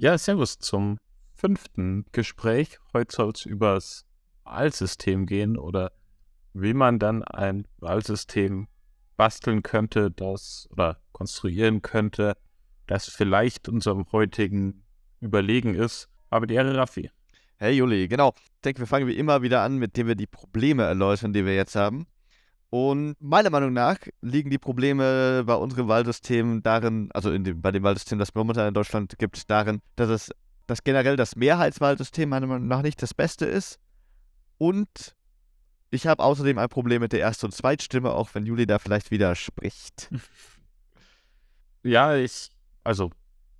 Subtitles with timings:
[0.00, 0.98] Ja, servus zum
[1.34, 2.78] fünften Gespräch.
[2.92, 4.06] Heute soll es übers
[4.44, 5.90] Wahlsystem gehen oder
[6.52, 8.68] wie man dann ein Wahlsystem
[9.16, 12.36] basteln könnte, das oder konstruieren könnte,
[12.86, 14.84] das vielleicht unserem heutigen
[15.18, 16.08] überlegen ist.
[16.30, 17.10] Aber die Ehre, Raffi.
[17.56, 18.34] Hey Juli, genau.
[18.36, 21.44] Ich denke, wir fangen wie immer wieder an, mit dem wir die Probleme erläutern, die
[21.44, 22.06] wir jetzt haben.
[22.70, 27.82] Und meiner Meinung nach liegen die Probleme bei unserem Wahlsystem darin, also dem, bei dem
[27.82, 30.30] Wahlsystem, das es momentan in Deutschland gibt, darin, dass es
[30.68, 33.80] dass generell das Mehrheitswahlsystem meiner Meinung nach nicht das Beste ist.
[34.58, 35.16] Und
[35.90, 39.10] ich habe außerdem ein Problem mit der Erst- und Zweitstimme, auch wenn Juli da vielleicht
[39.10, 40.10] widerspricht.
[41.84, 42.50] Ja, ich,
[42.82, 43.12] also,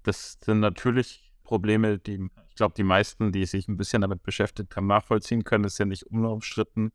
[0.03, 4.75] das sind natürlich Probleme, die ich glaube, die meisten, die sich ein bisschen damit beschäftigt
[4.75, 5.63] haben, nachvollziehen können.
[5.63, 6.91] Das ist ja nicht unumstritten.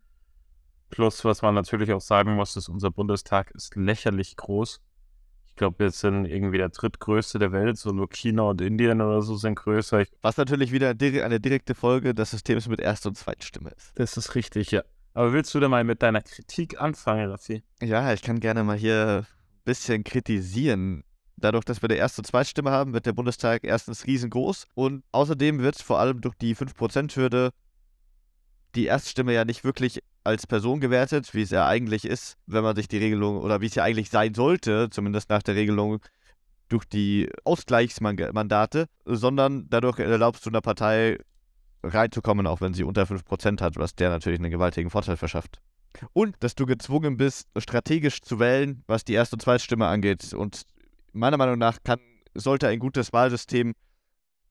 [0.93, 4.79] Plus, was man natürlich auch sagen muss, ist, unser Bundestag ist lächerlich groß.
[5.47, 9.23] Ich glaube, wir sind irgendwie der drittgrößte der Welt, so nur China und Indien oder
[9.23, 10.03] so sind größer.
[10.21, 13.91] Was natürlich wieder eine direkte Folge des Systems mit Erst- und Zweitstimme ist.
[13.95, 14.83] Das ist richtig, ja.
[15.16, 17.63] Aber willst du da mal mit deiner Kritik anfangen, Raffi?
[17.81, 21.03] Ja, ich kann gerne mal hier ein bisschen kritisieren.
[21.38, 25.59] Dadurch, dass wir eine Erst- und Zweitstimme haben, wird der Bundestag erstens riesengroß und außerdem
[25.59, 27.50] wird vor allem durch die 5%-Hürde
[28.75, 32.75] die Erststimme ja nicht wirklich als Person gewertet, wie es ja eigentlich ist, wenn man
[32.75, 35.99] sich die Regelung oder wie es ja eigentlich sein sollte, zumindest nach der Regelung
[36.69, 41.17] durch die Ausgleichsmandate, sondern dadurch erlaubst du einer Partei
[41.83, 45.61] reinzukommen, auch wenn sie unter 5% hat, was der natürlich einen gewaltigen Vorteil verschafft.
[46.13, 50.33] Und dass du gezwungen bist, strategisch zu wählen, was die Erst- und Zweitstimme angeht.
[50.33, 50.63] Und
[51.11, 51.99] meiner Meinung nach kann,
[52.33, 53.73] sollte ein gutes Wahlsystem,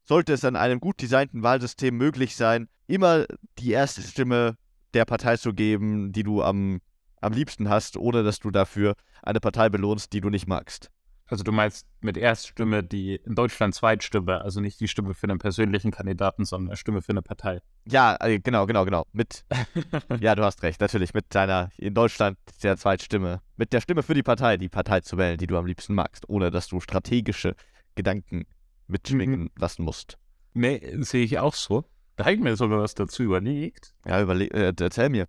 [0.04, 3.26] sollte es an einem gut designten Wahlsystem möglich sein, immer
[3.58, 4.56] die erste Stimme
[4.94, 6.80] der Partei zu geben, die du am,
[7.20, 10.90] am liebsten hast, ohne dass du dafür eine Partei belohnst, die du nicht magst.
[11.26, 15.38] Also du meinst mit Erststimme die in Deutschland Zweitstimme, also nicht die Stimme für einen
[15.38, 17.60] persönlichen Kandidaten, sondern eine Stimme für eine Partei.
[17.86, 19.06] Ja, äh, genau, genau, genau.
[19.12, 19.46] Mit,
[20.20, 24.12] ja, du hast recht, natürlich mit deiner in Deutschland der Zweitstimme, mit der Stimme für
[24.12, 27.54] die Partei, die Partei zu wählen, die du am liebsten magst, ohne dass du strategische
[27.94, 28.44] Gedanken
[28.86, 29.50] mitschwingen mhm.
[29.56, 30.18] lassen musst.
[30.52, 31.84] Nee, sehe ich auch so.
[32.16, 33.94] Da habe ich mir sogar was dazu überlegt.
[34.06, 35.26] Ja, überle äh, erzähl mir.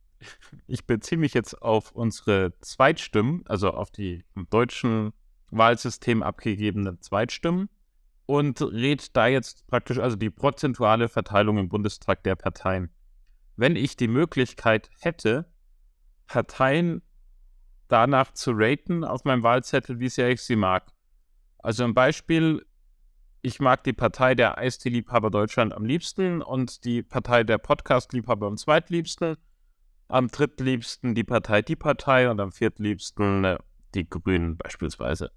[0.67, 5.13] Ich beziehe mich jetzt auf unsere Zweitstimmen, also auf die im deutschen
[5.51, 7.69] Wahlsystem abgegebenen Zweitstimmen
[8.25, 12.89] und rede da jetzt praktisch also die prozentuale Verteilung im Bundestag der Parteien.
[13.55, 15.45] Wenn ich die Möglichkeit hätte,
[16.27, 17.01] Parteien
[17.87, 20.91] danach zu raten auf meinem Wahlzettel, wie sehr ich sie mag.
[21.59, 22.65] Also ein Beispiel,
[23.43, 28.55] ich mag die Partei der Eistee-Liebhaber Deutschland am liebsten und die Partei der Podcast-Liebhaber am
[28.55, 29.35] zweitliebsten.
[30.07, 33.57] Am drittliebsten die Partei Die Partei und am viertliebsten äh,
[33.95, 35.29] die Grünen beispielsweise.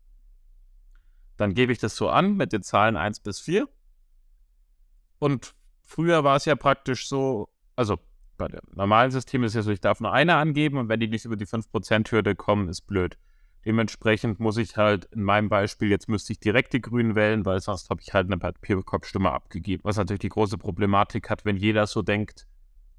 [1.36, 3.68] Dann gebe ich das so an mit den Zahlen 1 bis 4.
[5.18, 7.98] Und früher war es ja praktisch so, also
[8.36, 11.00] bei dem normalen System ist es ja so, ich darf nur eine angeben und wenn
[11.00, 13.18] die nicht über die 5%-Hürde kommen, ist blöd.
[13.66, 17.60] Dementsprechend muss ich halt in meinem Beispiel, jetzt müsste ich direkt die Grünen wählen, weil
[17.60, 19.82] sonst habe ich halt eine Papierkopfstimme abgegeben.
[19.84, 22.46] Was natürlich die große Problematik hat, wenn jeder so denkt,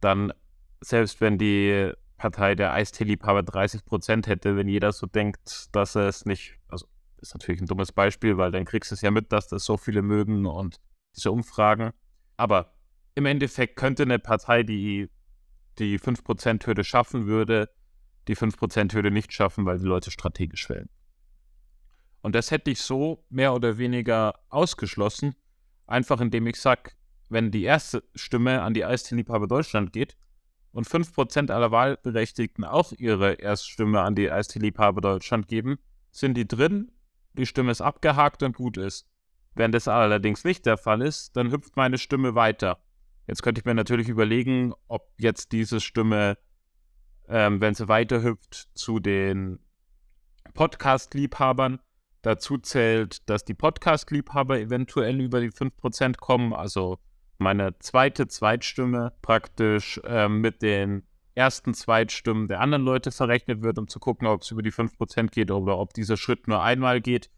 [0.02, 0.34] dann,
[0.82, 6.26] selbst wenn die Partei der Eisteeliebhaber 30 Prozent hätte, wenn jeder so denkt, dass es
[6.26, 6.86] nicht, also
[7.22, 9.78] ist natürlich ein dummes Beispiel, weil dann kriegst du es ja mit, dass das so
[9.78, 10.82] viele mögen und
[11.16, 11.92] diese Umfragen.
[12.36, 12.74] Aber
[13.16, 15.10] im Endeffekt könnte eine Partei, die
[15.80, 17.70] die 5%-Hürde schaffen würde,
[18.28, 20.90] die 5%-Hürde nicht schaffen, weil die Leute strategisch wählen.
[22.22, 25.36] Und das hätte ich so mehr oder weniger ausgeschlossen,
[25.86, 26.92] einfach indem ich sage,
[27.30, 30.18] wenn die erste Stimme an die Eistee-Liebhaber Deutschland geht
[30.72, 35.78] und 5% aller Wahlberechtigten auch ihre Erststimme an die Eistee-Liebhaber Deutschland geben,
[36.12, 36.92] sind die drin,
[37.34, 39.08] die Stimme ist abgehakt und gut ist.
[39.56, 42.80] Wenn das allerdings nicht der Fall ist, dann hüpft meine Stimme weiter.
[43.28, 46.38] Jetzt könnte ich mir natürlich überlegen, ob jetzt diese Stimme
[47.28, 49.60] ähm, wenn sie weiterhüpft zu den
[50.54, 51.80] Podcast-Liebhabern.
[52.22, 56.98] Dazu zählt, dass die Podcast-Liebhaber eventuell über die 5% kommen, also
[57.38, 61.04] meine zweite Zweitstimme praktisch ähm, mit den
[61.36, 65.28] ersten Zweitstimmen der anderen Leute verrechnet wird, um zu gucken, ob es über die 5%
[65.30, 67.30] geht oder ob dieser Schritt nur einmal geht.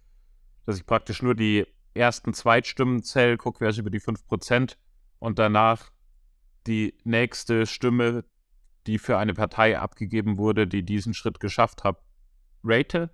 [0.66, 4.78] Dass ich praktisch nur die ersten Zweitstimmen zähle, gucke, wer ist über die 5%
[5.20, 5.92] und danach
[6.66, 8.24] die nächste Stimme
[8.90, 12.02] die für eine Partei abgegeben wurde, die diesen Schritt geschafft hat,
[12.64, 13.12] rate.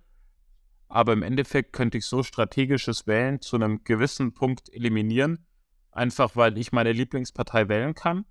[0.88, 5.46] Aber im Endeffekt könnte ich so strategisches Wählen zu einem gewissen Punkt eliminieren,
[5.92, 8.24] einfach weil ich meine Lieblingspartei wählen kann.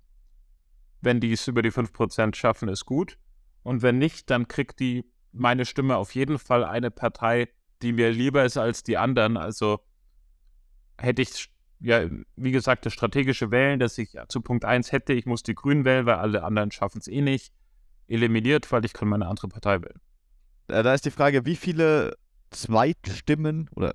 [1.00, 3.16] Wenn die es über die 5% schaffen, ist gut.
[3.62, 7.48] Und wenn nicht, dann kriegt die meine Stimme auf jeden Fall eine Partei,
[7.80, 9.36] die mir lieber ist als die anderen.
[9.36, 9.78] Also
[10.98, 11.48] hätte ich
[11.80, 15.54] ja, wie gesagt, das strategische Wählen, dass ich zu Punkt 1 hätte, ich muss die
[15.54, 17.52] Grünen wählen, weil alle anderen schaffen es eh nicht,
[18.08, 20.00] eliminiert, weil ich kann meine andere Partei wählen.
[20.68, 22.16] Äh, da ist die Frage, wie viele
[22.50, 23.92] Zweitstimmen oder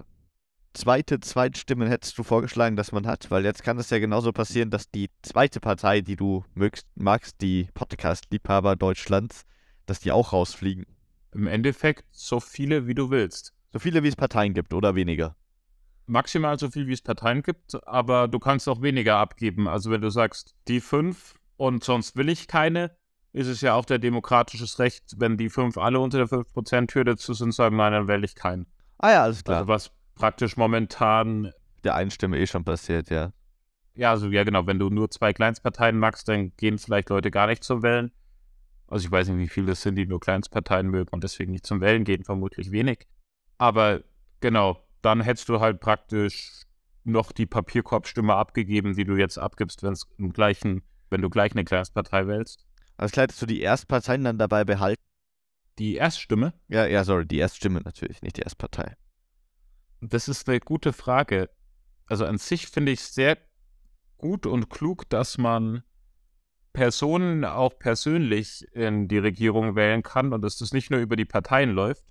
[0.74, 3.32] zweite Zweitstimmen hättest du vorgeschlagen, dass man hat?
[3.32, 7.42] Weil jetzt kann es ja genauso passieren, dass die zweite Partei, die du mögst, magst,
[7.42, 9.44] die Podcast-Liebhaber Deutschlands,
[9.86, 10.86] dass die auch rausfliegen.
[11.34, 13.54] Im Endeffekt so viele, wie du willst.
[13.74, 15.36] So viele, wie es Parteien gibt oder weniger?
[16.12, 19.68] Maximal so viel, wie es Parteien gibt, aber du kannst auch weniger abgeben.
[19.68, 22.92] Also wenn du sagst, die fünf und sonst will ich keine,
[23.34, 27.34] ist es ja auch der demokratisches Recht, wenn die fünf alle unter der 5%-Hürde zu
[27.34, 28.68] sind, sagen, nein, dann wähle ich keinen.
[28.98, 29.60] Ah ja, alles klar.
[29.60, 31.52] Also was praktisch momentan.
[31.84, 33.32] Der Einstimme eh schon passiert, ja.
[33.96, 37.48] Ja, also ja genau, wenn du nur zwei Kleinstparteien magst, dann gehen vielleicht Leute gar
[37.48, 38.12] nicht zum Wählen.
[38.88, 41.66] Also ich weiß nicht, wie viele es sind, die nur Kleinstparteien mögen und deswegen nicht
[41.66, 43.08] zum Wählen gehen, vermutlich wenig.
[43.58, 44.02] Aber
[44.42, 46.64] genau, dann hättest du halt praktisch
[47.04, 51.52] noch die Papierkorbstimme abgegeben, die du jetzt abgibst, wenn es im gleichen, wenn du gleich
[51.54, 52.66] eine Kleinstpartei wählst.
[52.98, 55.02] Also hättest du die Erstparteien dann dabei behalten?
[55.80, 56.54] Die Erststimme?
[56.68, 58.96] Ja, ja, sorry, die Erststimme natürlich, nicht die Erstpartei.
[60.02, 61.50] Das ist eine gute Frage.
[62.06, 63.38] Also an sich finde ich es sehr
[64.18, 65.84] gut und klug, dass man
[66.74, 71.26] Personen auch persönlich in die Regierung wählen kann und dass das nicht nur über die
[71.26, 72.06] Parteien läuft.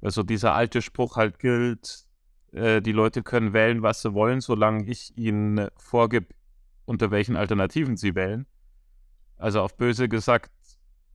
[0.00, 2.06] Also dieser alte Spruch halt gilt,
[2.52, 6.34] äh, die Leute können wählen, was sie wollen, solange ich ihnen vorgib,
[6.84, 8.46] unter welchen Alternativen sie wählen.
[9.36, 10.50] Also auf böse gesagt,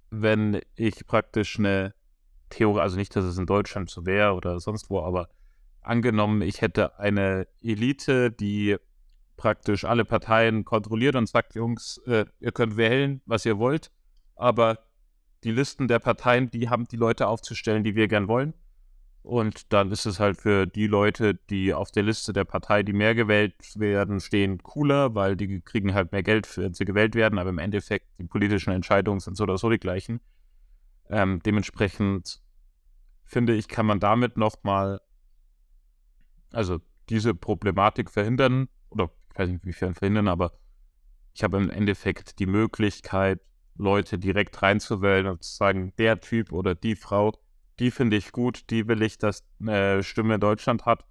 [0.10, 1.94] wenn ich praktisch eine
[2.50, 5.30] Theorie, also nicht, dass es in Deutschland so wäre oder sonst wo, aber
[5.82, 8.78] angenommen, ich hätte eine Elite, die
[9.36, 13.92] praktisch alle Parteien kontrolliert und sagt, Jungs, äh, ihr könnt wählen, was ihr wollt,
[14.36, 14.80] aber
[15.44, 18.54] die Listen der Parteien, die haben die Leute aufzustellen, die wir gern wollen.
[19.24, 22.92] Und dann ist es halt für die Leute, die auf der Liste der Partei, die
[22.92, 27.40] mehr gewählt werden, stehen, cooler, weil die kriegen halt mehr Geld, wenn sie gewählt werden,
[27.40, 30.20] aber im Endeffekt die politischen Entscheidungen sind so oder so die gleichen.
[31.10, 32.42] Ähm, dementsprechend
[33.24, 35.00] finde ich, kann man damit nochmal
[36.52, 36.80] also
[37.10, 40.54] diese Problematik verhindern, oder ich weiß nicht, inwiefern verhindern, aber
[41.34, 43.42] ich habe im Endeffekt die Möglichkeit,
[43.76, 47.34] Leute direkt reinzuwählen und zu sagen, der Typ oder die Frau,
[47.80, 51.06] die finde ich gut, die will ich, dass eine Stimme in Deutschland hat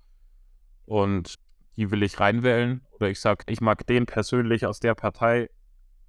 [0.84, 1.36] und
[1.76, 2.82] die will ich reinwählen.
[2.92, 5.50] Oder ich sage, ich mag den persönlich aus der Partei,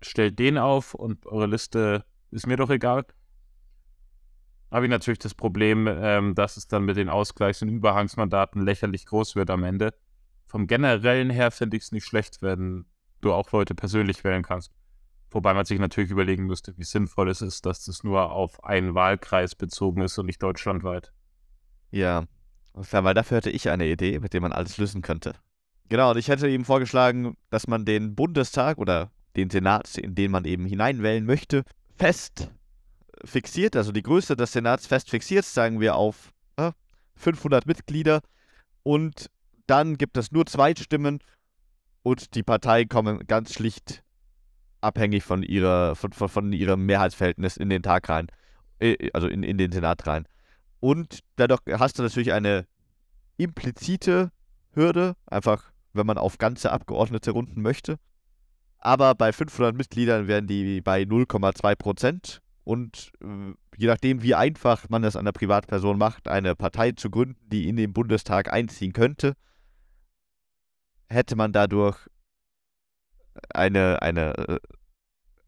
[0.01, 3.05] stellt den auf und eure Liste ist mir doch egal
[4.73, 9.05] habe ich natürlich das Problem, ähm, dass es dann mit den Ausgleichs- und Überhangsmandaten lächerlich
[9.05, 9.93] groß wird am Ende.
[10.47, 12.85] Vom generellen her finde ich es nicht schlecht, wenn
[13.21, 14.71] du auch Leute persönlich wählen kannst.
[15.33, 18.93] Wobei man sich natürlich überlegen müsste, wie sinnvoll es ist, dass das nur auf einen
[18.93, 21.11] Wahlkreis bezogen ist und nicht deutschlandweit.
[21.89, 22.25] Ja,
[22.73, 25.33] weil dafür hätte ich eine Idee, mit der man alles lösen könnte.
[25.89, 30.31] Genau, und ich hätte ihm vorgeschlagen, dass man den Bundestag oder den Senat, in den
[30.31, 31.63] man eben hineinwählen möchte,
[31.95, 32.51] fest
[33.25, 36.71] fixiert, also die Größe des Senats fest fixiert, sagen wir auf äh,
[37.15, 38.21] 500 Mitglieder.
[38.83, 39.29] Und
[39.65, 41.19] dann gibt es nur Zweitstimmen
[42.03, 44.02] und die Parteien kommen ganz schlicht
[44.83, 48.27] abhängig von, ihrer, von, von, von ihrem Mehrheitsverhältnis in den Tag rein,
[48.79, 50.27] äh, also in, in den Senat rein.
[50.79, 52.65] Und dadurch hast du natürlich eine
[53.37, 54.31] implizite
[54.73, 57.97] Hürde, einfach wenn man auf ganze Abgeordnete runden möchte.
[58.79, 64.89] Aber bei 500 Mitgliedern werden die bei 0,2 Prozent und äh, je nachdem, wie einfach
[64.89, 69.35] man es einer Privatperson macht, eine Partei zu gründen, die in den Bundestag einziehen könnte,
[71.09, 71.97] hätte man dadurch
[73.53, 74.59] eine, eine äh,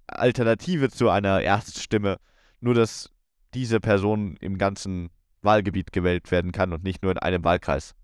[0.08, 2.18] Alternative zu einer Erststimme,
[2.60, 3.12] nur dass
[3.54, 5.10] diese Person im ganzen
[5.42, 7.96] Wahlgebiet gewählt werden kann und nicht nur in einem Wahlkreis.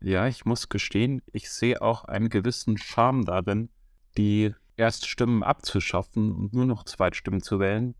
[0.00, 3.68] Ja, ich muss gestehen, ich sehe auch einen gewissen Charme darin,
[4.16, 7.94] die Erststimmen abzuschaffen und nur noch Zweitstimmen zu wählen,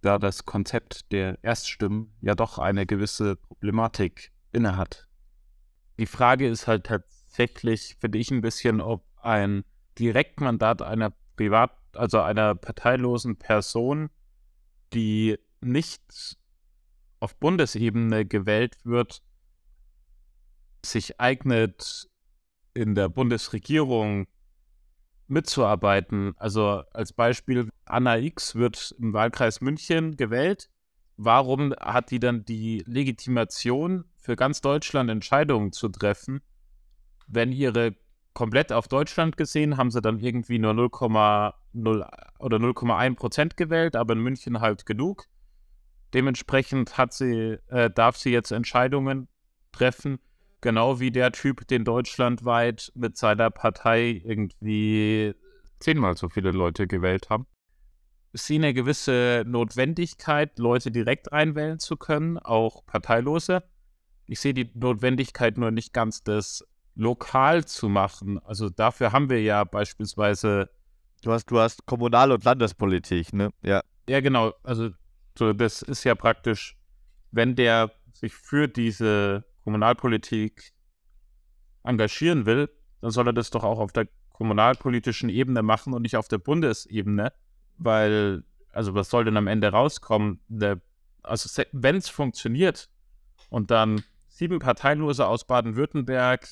[0.00, 5.08] da das Konzept der Erststimmen ja doch eine gewisse Problematik innehat.
[5.98, 9.64] Die Frage ist halt tatsächlich, finde ich, ein bisschen, ob ein
[9.98, 14.10] Direktmandat einer Privat-, also einer parteilosen Person,
[14.92, 16.36] die nicht
[17.20, 19.22] auf Bundesebene gewählt wird,
[20.84, 22.08] sich eignet,
[22.74, 24.26] in der Bundesregierung
[25.28, 26.34] mitzuarbeiten.
[26.36, 30.68] Also als Beispiel, Anna X wird im Wahlkreis München gewählt.
[31.16, 36.42] Warum hat die dann die Legitimation für ganz Deutschland Entscheidungen zu treffen,
[37.28, 37.94] wenn ihre
[38.34, 41.52] komplett auf Deutschland gesehen haben sie dann irgendwie nur 0,0
[42.38, 45.26] oder 0,1 Prozent gewählt, aber in München halt genug.
[46.12, 49.28] Dementsprechend hat sie, äh, darf sie jetzt Entscheidungen
[49.72, 50.18] treffen,
[50.64, 55.34] Genau wie der Typ, den deutschlandweit mit seiner Partei irgendwie
[55.78, 57.46] zehnmal so viele Leute gewählt haben.
[58.32, 63.62] Ich sehe eine gewisse Notwendigkeit, Leute direkt einwählen zu können, auch Parteilose.
[64.26, 66.64] Ich sehe die Notwendigkeit nur nicht ganz, das
[66.94, 68.38] lokal zu machen.
[68.44, 70.70] Also dafür haben wir ja beispielsweise.
[71.22, 73.50] Du hast, du hast Kommunal- und Landespolitik, ne?
[73.62, 73.82] Ja.
[74.08, 74.52] Ja, genau.
[74.62, 74.90] Also
[75.38, 76.76] so, das ist ja praktisch,
[77.30, 80.72] wenn der sich für diese Kommunalpolitik
[81.82, 82.68] engagieren will,
[83.00, 86.38] dann soll er das doch auch auf der kommunalpolitischen Ebene machen und nicht auf der
[86.38, 87.32] Bundesebene,
[87.78, 90.40] weil, also was soll denn am Ende rauskommen?
[90.48, 90.80] Der,
[91.22, 92.88] also wenn es funktioniert
[93.48, 96.48] und dann sieben Parteilose aus Baden-Württemberg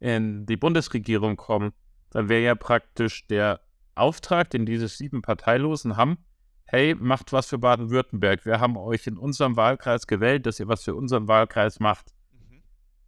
[0.00, 1.72] in die Bundesregierung kommen,
[2.10, 3.60] dann wäre ja praktisch der
[3.94, 6.18] Auftrag, den diese sieben Parteilosen haben,
[6.64, 8.44] hey, macht was für Baden-Württemberg.
[8.44, 12.12] Wir haben euch in unserem Wahlkreis gewählt, dass ihr was für unseren Wahlkreis macht.
[12.32, 12.62] Mhm.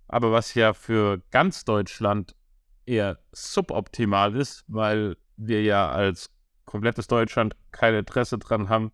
[0.09, 2.35] Aber was ja für ganz Deutschland
[2.87, 6.31] eher suboptimal ist, weil wir ja als
[6.65, 8.93] komplettes Deutschland kein Interesse daran haben,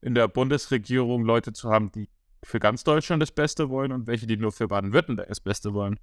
[0.00, 2.08] in der Bundesregierung Leute zu haben, die
[2.42, 5.98] für ganz Deutschland das Beste wollen und welche, die nur für Baden-Württemberg das Beste wollen.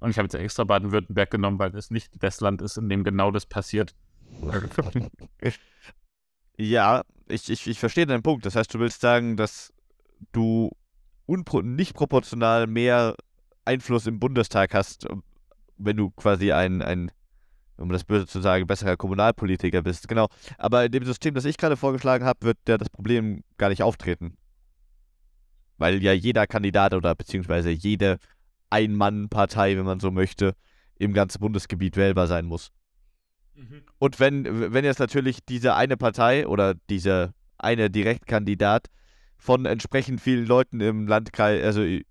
[0.00, 3.04] Und ich habe jetzt extra Baden-Württemberg genommen, weil es nicht das Land ist, in dem
[3.04, 3.94] genau das passiert.
[6.60, 8.44] Ja, ich, ich, ich verstehe deinen Punkt.
[8.44, 9.72] Das heißt, du willst sagen, dass
[10.32, 10.72] du
[11.28, 13.14] nicht proportional mehr
[13.64, 15.06] Einfluss im Bundestag hast,
[15.76, 17.12] wenn du quasi ein, ein,
[17.76, 20.08] um das böse zu sagen, besserer Kommunalpolitiker bist.
[20.08, 20.28] Genau.
[20.56, 23.84] Aber in dem System, das ich gerade vorgeschlagen habe, wird ja das Problem gar nicht
[23.84, 24.36] auftreten.
[25.76, 28.18] Weil ja jeder Kandidat oder beziehungsweise jede
[28.70, 30.54] Ein-Mann-Partei, wenn man so möchte,
[30.98, 32.70] im ganzen Bundesgebiet wählbar sein muss.
[33.54, 33.82] Mhm.
[33.98, 38.86] Und wenn, wenn jetzt natürlich diese eine Partei oder dieser eine Direktkandidat
[39.36, 42.04] von entsprechend vielen Leuten im Landkreis, also in,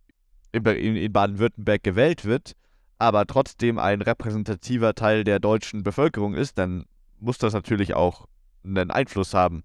[0.54, 2.54] in Baden-Württemberg gewählt wird,
[3.00, 6.86] aber trotzdem ein repräsentativer Teil der deutschen Bevölkerung ist, dann
[7.20, 8.28] muss das natürlich auch
[8.64, 9.64] einen Einfluss haben.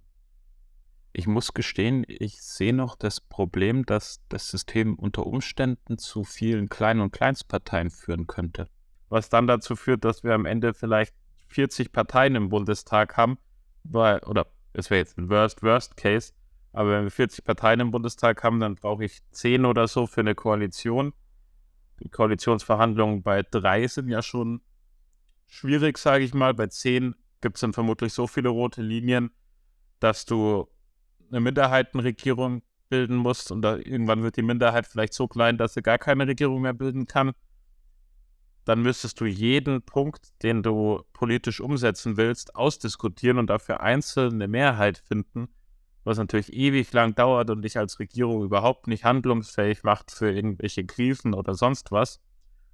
[1.14, 6.70] Ich muss gestehen, ich sehe noch das Problem, dass das System unter Umständen zu vielen
[6.70, 8.68] Klein- und Kleinstparteien führen könnte.
[9.10, 11.14] Was dann dazu führt, dass wir am Ende vielleicht
[11.48, 13.36] 40 Parteien im Bundestag haben,
[13.84, 16.32] weil, oder es wäre jetzt ein Worst, Worst Case,
[16.72, 20.22] aber wenn wir 40 Parteien im Bundestag haben, dann brauche ich 10 oder so für
[20.22, 21.12] eine Koalition.
[22.00, 24.62] Die Koalitionsverhandlungen bei drei sind ja schon
[25.46, 26.54] schwierig, sage ich mal.
[26.54, 29.30] Bei 10 gibt es dann vermutlich so viele rote Linien,
[30.00, 30.71] dass du
[31.32, 35.82] eine Minderheitenregierung bilden musst und da irgendwann wird die Minderheit vielleicht so klein, dass sie
[35.82, 37.32] gar keine Regierung mehr bilden kann
[38.64, 44.48] dann müsstest du jeden Punkt, den du politisch umsetzen willst, ausdiskutieren und dafür einzeln eine
[44.48, 45.48] Mehrheit finden,
[46.04, 50.84] was natürlich ewig lang dauert und dich als Regierung überhaupt nicht handlungsfähig macht für irgendwelche
[50.84, 52.20] Krisen oder sonst was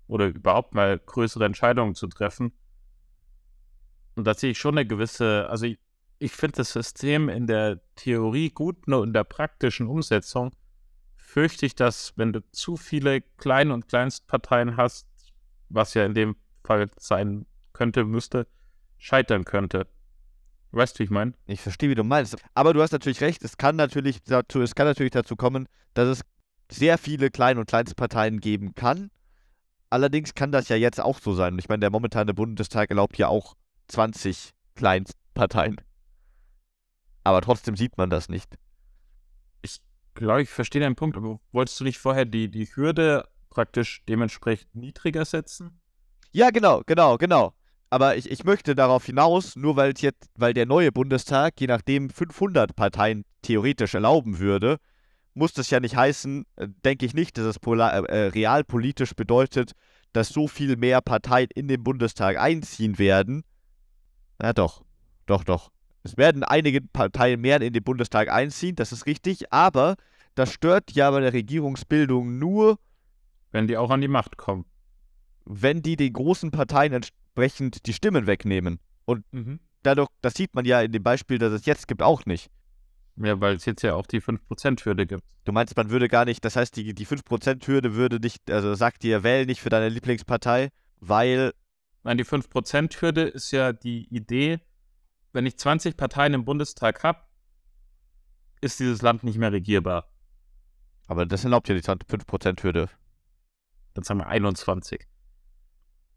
[0.07, 2.53] oder überhaupt mal größere Entscheidungen zu treffen.
[4.15, 5.79] Und da sehe ich schon eine gewisse, also ich,
[6.19, 10.53] ich finde das System in der Theorie gut, nur in der praktischen Umsetzung
[11.17, 15.07] fürchte ich, dass wenn du zu viele Klein- und Kleinstparteien hast,
[15.69, 18.47] was ja in dem Fall sein könnte, müsste,
[18.97, 19.87] scheitern könnte.
[20.71, 21.35] Weißt du, wie ich meine?
[21.47, 22.37] Ich verstehe, wie du meinst.
[22.55, 26.09] Aber du hast natürlich recht, es kann natürlich dazu, es kann natürlich dazu kommen, dass
[26.09, 26.21] es
[26.71, 29.11] sehr viele Klein- und Kleinstparteien geben kann.
[29.91, 31.59] Allerdings kann das ja jetzt auch so sein.
[31.59, 33.55] Ich meine, der momentane Bundestag erlaubt ja auch
[33.89, 35.81] 20 Kleinstparteien.
[37.25, 38.59] Aber trotzdem sieht man das nicht.
[39.63, 39.81] Ich
[40.15, 44.75] glaube, ich verstehe deinen Punkt, aber wolltest du nicht vorher die, die Hürde praktisch dementsprechend
[44.75, 45.81] niedriger setzen?
[46.33, 47.55] Ja, genau, genau, genau.
[47.91, 52.11] Aber ich, ich möchte darauf hinaus, nur weil jetzt, weil der neue Bundestag, je nachdem
[52.11, 54.79] 500 Parteien theoretisch erlauben würde,
[55.35, 59.15] muss das ja nicht heißen, äh, denke ich nicht, dass es polar, äh, äh, realpolitisch
[59.15, 59.73] bedeutet,
[60.13, 63.45] dass so viel mehr Parteien in den Bundestag einziehen werden.
[64.39, 64.85] Na doch,
[65.27, 65.71] doch, doch.
[66.03, 69.97] Es werden einige Parteien mehr in den Bundestag einziehen, das ist richtig, aber
[70.35, 72.79] das stört ja bei der Regierungsbildung nur,
[73.51, 74.65] wenn die auch an die Macht kommen.
[75.45, 78.79] Wenn die den großen Parteien entsprechend die Stimmen wegnehmen.
[79.05, 79.61] Und mhm.
[79.83, 82.51] dadurch, das sieht man ja in dem Beispiel, das es jetzt gibt, auch nicht.
[83.17, 85.25] Ja, weil es jetzt ja auch die 5%-Hürde gibt.
[85.45, 89.03] Du meinst, man würde gar nicht, das heißt, die, die 5%-Hürde würde nicht, also sagt
[89.03, 91.53] dir, wähl nicht für deine Lieblingspartei, weil.
[92.05, 94.61] Nein, die 5%-Hürde ist ja die Idee,
[95.39, 97.21] wenn ich 20 Parteien im Bundestag habe,
[98.61, 100.11] ist dieses Land nicht mehr regierbar.
[101.07, 102.91] Aber das erlaubt ja die 5%-Hürde.
[103.95, 105.07] Dann sagen wir 21.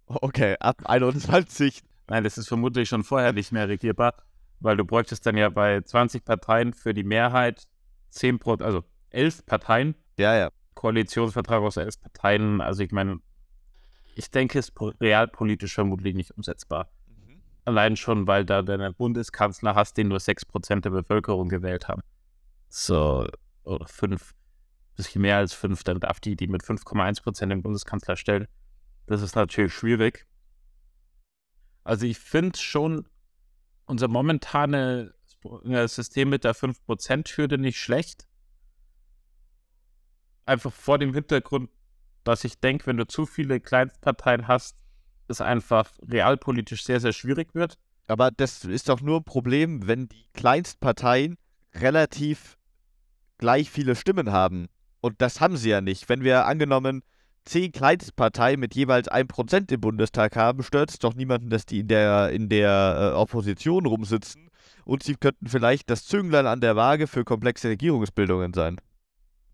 [0.07, 1.83] Okay, ab 21.
[2.07, 4.15] Nein, das ist vermutlich schon vorher nicht mehr regierbar,
[4.59, 7.67] weil du bräuchtest dann ja bei 20 Parteien für die Mehrheit
[8.09, 9.93] 10 Pro, also 11 Parteien.
[10.17, 10.49] Ja, ja.
[10.73, 13.19] Koalitionsvertrag aus elf Parteien, also ich meine,
[14.15, 16.89] ich denke, es ist realpolitisch vermutlich nicht umsetzbar.
[17.65, 22.01] Allein schon, weil da du Bundeskanzler hast, den nur 6% der Bevölkerung gewählt haben.
[22.69, 23.27] So,
[23.63, 24.33] oder fünf,
[24.95, 28.47] bisschen mehr als fünf, dann darf die, die mit 5,1% den Bundeskanzler stellen.
[29.05, 30.27] Das ist natürlich schwierig.
[31.83, 33.07] Also ich finde schon
[33.85, 35.11] unser momentanes
[35.87, 38.27] System mit der 5%-Hürde nicht schlecht.
[40.45, 41.69] Einfach vor dem Hintergrund,
[42.23, 44.77] dass ich denke, wenn du zu viele Kleinstparteien hast,
[45.31, 47.77] es einfach realpolitisch sehr, sehr schwierig wird.
[48.07, 51.37] Aber das ist doch nur ein Problem, wenn die Kleinstparteien
[51.73, 52.57] relativ
[53.37, 54.67] gleich viele Stimmen haben.
[54.99, 56.09] Und das haben sie ja nicht.
[56.09, 57.03] Wenn wir angenommen
[57.45, 61.87] zehn Kleinstparteien mit jeweils 1% im Bundestag haben, stört es doch niemanden, dass die in
[61.87, 64.49] der, in der äh, Opposition rumsitzen
[64.85, 68.79] und sie könnten vielleicht das Zünglein an der Waage für komplexe Regierungsbildungen sein.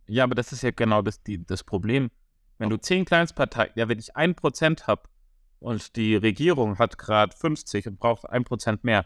[0.07, 2.09] Ja, aber das ist ja genau das, die, das Problem.
[2.57, 5.03] Wenn du zehn Kleinstparteien, ja, wenn ich 1% habe
[5.59, 9.05] und die Regierung hat gerade 50 und braucht 1% mehr,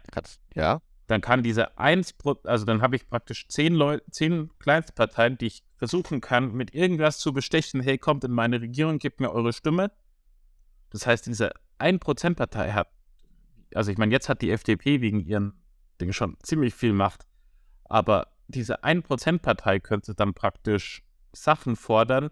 [0.56, 0.82] ja.
[1.08, 5.64] dann kann diese 1, also dann habe ich praktisch zehn, Leute, zehn Kleinstparteien, die ich
[5.78, 9.92] versuchen kann, mit irgendwas zu bestechen, hey, kommt in meine Regierung, gebt mir eure Stimme.
[10.90, 12.90] Das heißt, diese 1%-Partei hat,
[13.74, 15.54] also ich meine, jetzt hat die FDP wegen ihren
[16.00, 17.26] Dingen schon ziemlich viel Macht,
[17.86, 21.04] aber diese 1%-Partei könnte dann praktisch
[21.34, 22.30] Sachen fordern,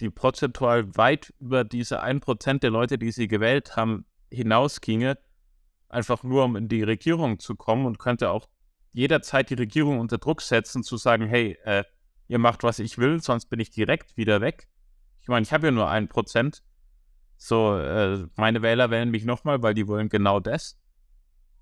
[0.00, 5.18] die prozentual weit über diese 1% der Leute, die sie gewählt haben, hinausginge,
[5.88, 8.48] einfach nur um in die Regierung zu kommen und könnte auch
[8.92, 11.84] jederzeit die Regierung unter Druck setzen, zu sagen, hey, äh,
[12.28, 14.68] ihr macht, was ich will, sonst bin ich direkt wieder weg.
[15.20, 16.62] Ich meine, ich habe ja nur 1%.
[17.36, 20.78] So, äh, meine Wähler wählen mich nochmal, weil die wollen genau das.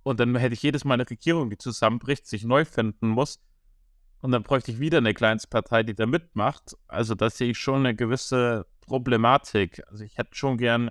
[0.02, 3.40] Und dann hätte ich jedes Mal eine Regierung, die zusammenbricht, sich neu finden muss.
[4.21, 6.77] Und dann bräuchte ich wieder eine Kleinstpartei, die da mitmacht.
[6.89, 9.83] Also da sehe ich schon eine gewisse Problematik.
[9.89, 10.91] Also ich hätte schon gern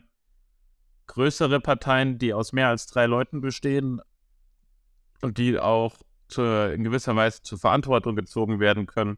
[1.08, 4.02] größere Parteien, die aus mehr als drei Leuten bestehen
[5.22, 5.98] und die auch
[6.28, 9.18] zu, in gewisser Weise zur Verantwortung gezogen werden können.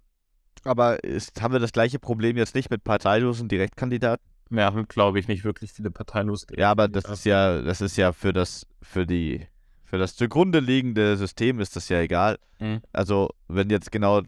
[0.64, 4.26] Aber ist, haben wir das gleiche Problem jetzt nicht mit parteilosen Direktkandidaten?
[4.52, 8.12] Ja, glaube ich nicht wirklich viele parteilose Ja, aber das ist ja, das ist ja
[8.12, 9.48] für das, für die
[9.90, 12.38] für das zugrunde liegende System ist das ja egal.
[12.60, 12.82] Mhm.
[12.94, 14.22] Also, wenn jetzt genau,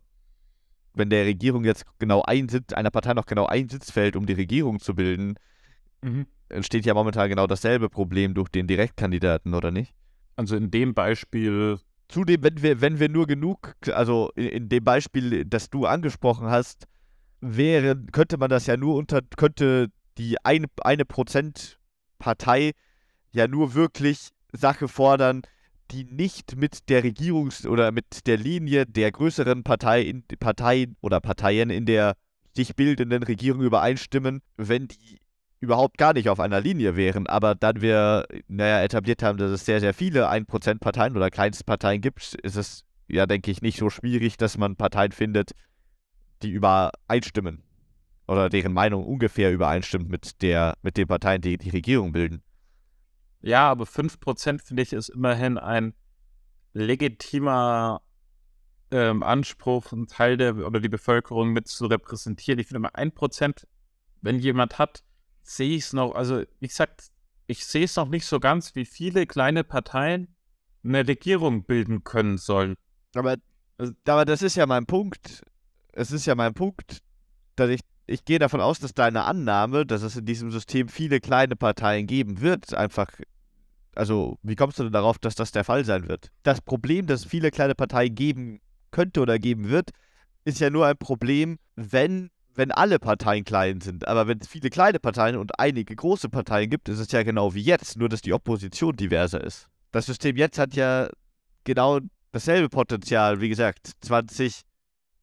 [0.96, 4.26] wenn der Regierung jetzt genau ein Sitz, einer Partei noch genau ein Sitz fällt, um
[4.26, 5.36] die Regierung zu bilden,
[6.02, 6.26] mhm.
[6.50, 9.94] entsteht ja momentan genau dasselbe Problem durch den Direktkandidaten, oder nicht?
[10.36, 11.78] Also in dem Beispiel.
[12.08, 16.48] Zudem, wenn wir, wenn wir nur genug, also in, in dem Beispiel, das du angesprochen
[16.48, 16.88] hast,
[17.40, 21.78] wäre, könnte man das ja nur unter, könnte die eine, eine Prozent
[22.18, 22.72] Partei
[23.32, 25.42] ja nur wirklich Sache fordern,
[25.92, 31.20] die nicht mit der Regierungs- oder mit der Linie der größeren Partei in, Parteien oder
[31.20, 32.16] Parteien in der
[32.56, 35.20] sich bildenden Regierung übereinstimmen, wenn die
[35.60, 37.28] überhaupt gar nicht auf einer Linie wären.
[37.28, 42.34] Aber dann wir, naja, etabliert haben, dass es sehr, sehr viele 1%-Parteien oder Kleinstparteien gibt,
[42.36, 45.52] ist es ja, denke ich, nicht so schwierig, dass man Parteien findet,
[46.42, 47.64] die übereinstimmen.
[48.28, 52.42] Oder deren Meinung ungefähr übereinstimmt mit, der, mit den Parteien, die die Regierung bilden.
[53.42, 55.94] Ja, aber 5% finde ich ist immerhin ein
[56.74, 58.02] legitimer
[58.92, 62.60] ähm, Anspruch, einen Teil der oder die Bevölkerung mit zu repräsentieren.
[62.60, 63.66] Ich finde immer 1%,
[64.22, 65.04] wenn jemand hat,
[65.44, 67.10] sehe ich es noch, also wie gesagt,
[67.48, 70.36] ich sehe es noch nicht so ganz, wie viele kleine Parteien
[70.84, 72.76] eine Regierung bilden können sollen.
[73.16, 73.38] Aber,
[74.06, 75.44] aber das ist ja mein Punkt.
[75.94, 77.02] Es ist ja mein Punkt,
[77.56, 81.20] dass ich ich gehe davon aus, dass deine Annahme, dass es in diesem System viele
[81.20, 83.08] kleine Parteien geben wird, einfach.
[83.96, 86.32] Also, wie kommst du denn darauf, dass das der Fall sein wird?
[86.44, 89.92] Das Problem, dass es viele kleine Parteien geben könnte oder geben wird,
[90.46, 94.08] ist ja nur ein Problem, wenn, wenn alle Parteien klein sind.
[94.08, 97.54] Aber wenn es viele kleine Parteien und einige große Parteien gibt, ist es ja genau
[97.54, 99.68] wie jetzt, nur dass die Opposition diverser ist.
[99.92, 101.10] Das System jetzt hat ja
[101.66, 102.00] genau
[102.32, 104.62] dasselbe Potenzial, wie gesagt, 20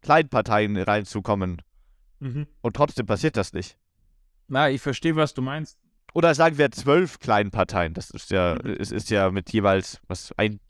[0.03, 1.63] Kleinparteien reinzukommen.
[2.21, 2.47] Mhm.
[2.61, 3.79] Und trotzdem passiert das nicht.
[4.49, 5.79] Na, ich verstehe, was du meinst.
[6.15, 7.95] Oder sagen wir zwölf kleinen Parteien.
[7.95, 8.77] Das ist ja, mhm.
[8.79, 10.61] es ist ja mit jeweils was ein,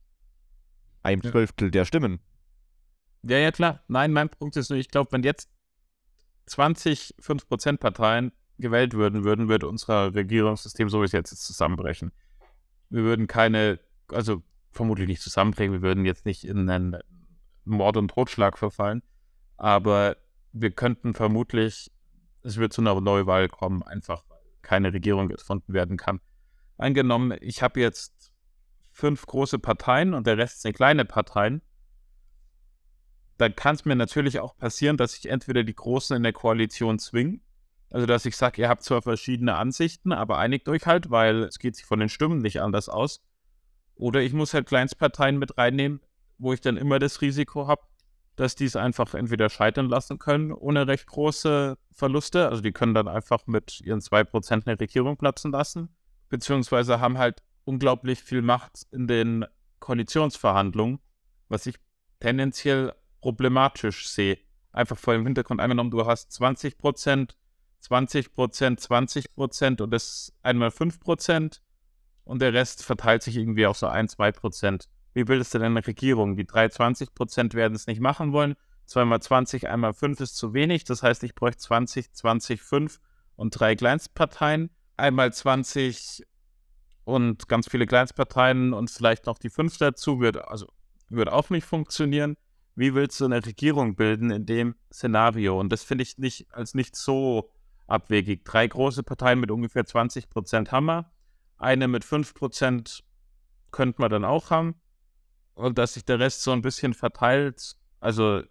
[1.03, 1.31] ein ja.
[1.31, 2.21] Zwölftel der Stimmen.
[3.23, 3.83] Ja, ja, klar.
[3.89, 5.49] Nein, mein Punkt ist nur, ich glaube, wenn jetzt
[6.47, 12.13] 20 5% Parteien gewählt würden, würden, würde unser Regierungssystem, so wie es jetzt ist, zusammenbrechen.
[12.91, 16.97] Wir würden keine, also vermutlich nicht zusammenbrechen, wir würden jetzt nicht in einen
[17.65, 19.03] Mord und Totschlag verfallen,
[19.57, 20.17] aber
[20.61, 21.91] wir könnten vermutlich,
[22.43, 26.21] es wird zu einer Neuwahl kommen, einfach weil keine Regierung gefunden werden kann.
[26.77, 28.33] Angenommen, ich habe jetzt
[28.93, 31.63] fünf große Parteien und der Rest sind kleine Parteien.
[33.39, 36.99] dann kann es mir natürlich auch passieren, dass ich entweder die Großen in der Koalition
[36.99, 37.39] zwinge,
[37.91, 41.61] also dass ich sage, ihr habt zwar verschiedene Ansichten, aber einigt euch halt, weil es
[41.61, 43.23] geht sich von den Stimmen nicht anders aus.
[43.95, 46.01] Oder ich muss halt Kleinstparteien mit reinnehmen,
[46.37, 47.83] wo ich dann immer das Risiko habe,
[48.39, 52.49] dass die es einfach entweder scheitern lassen können ohne recht große Verluste.
[52.49, 55.89] Also die können dann einfach mit ihren 2% eine Regierung platzen lassen,
[56.29, 59.45] beziehungsweise haben halt unglaublich viel Macht in den
[59.81, 61.01] Koalitionsverhandlungen,
[61.49, 61.75] was ich
[62.21, 64.39] tendenziell problematisch sehe.
[64.71, 67.37] Einfach vor dem Hintergrund angenommen, du hast 20 Prozent,
[67.81, 71.61] 20 Prozent, 20 Prozent und das einmal 5 Prozent
[72.23, 74.89] und der Rest verteilt sich irgendwie auf so 1, 2 Prozent.
[75.15, 76.37] Wie bildest du denn eine Regierung?
[76.37, 78.55] Die 23 Prozent werden es nicht machen wollen.
[78.87, 80.85] 2 mal 20, einmal 5 ist zu wenig.
[80.85, 83.01] Das heißt, ich bräuchte 20, 20, 5
[83.37, 84.71] und drei Kleinstparteien.
[84.97, 86.25] Einmal 20
[87.05, 90.67] und ganz viele Kleinstparteien und vielleicht noch die 5 dazu, wird, also,
[91.09, 92.37] würde auch nicht funktionieren
[92.79, 95.59] wie willst du eine Regierung bilden in dem Szenario?
[95.59, 97.51] Und das finde ich nicht als nicht so
[97.89, 98.45] abwegig.
[98.45, 101.11] Drei große Parteien mit ungefähr 20 Prozent haben wir.
[101.57, 103.03] Eine mit 5 Prozent
[103.73, 104.77] könnte man dann auch haben.
[105.59, 108.43] Und dass sich der Rest so ein bisschen verteilt, also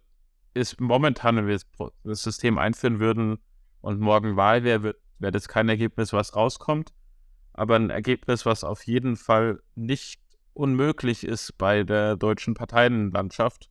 [0.53, 1.57] ist momentan, wenn wir
[2.03, 3.37] das System einführen würden
[3.79, 6.91] und morgen Wahl wäre, wäre das kein Ergebnis, was rauskommt.
[7.53, 10.19] Aber ein Ergebnis, was auf jeden Fall nicht
[10.53, 13.69] unmöglich ist bei der deutschen Parteienlandschaft.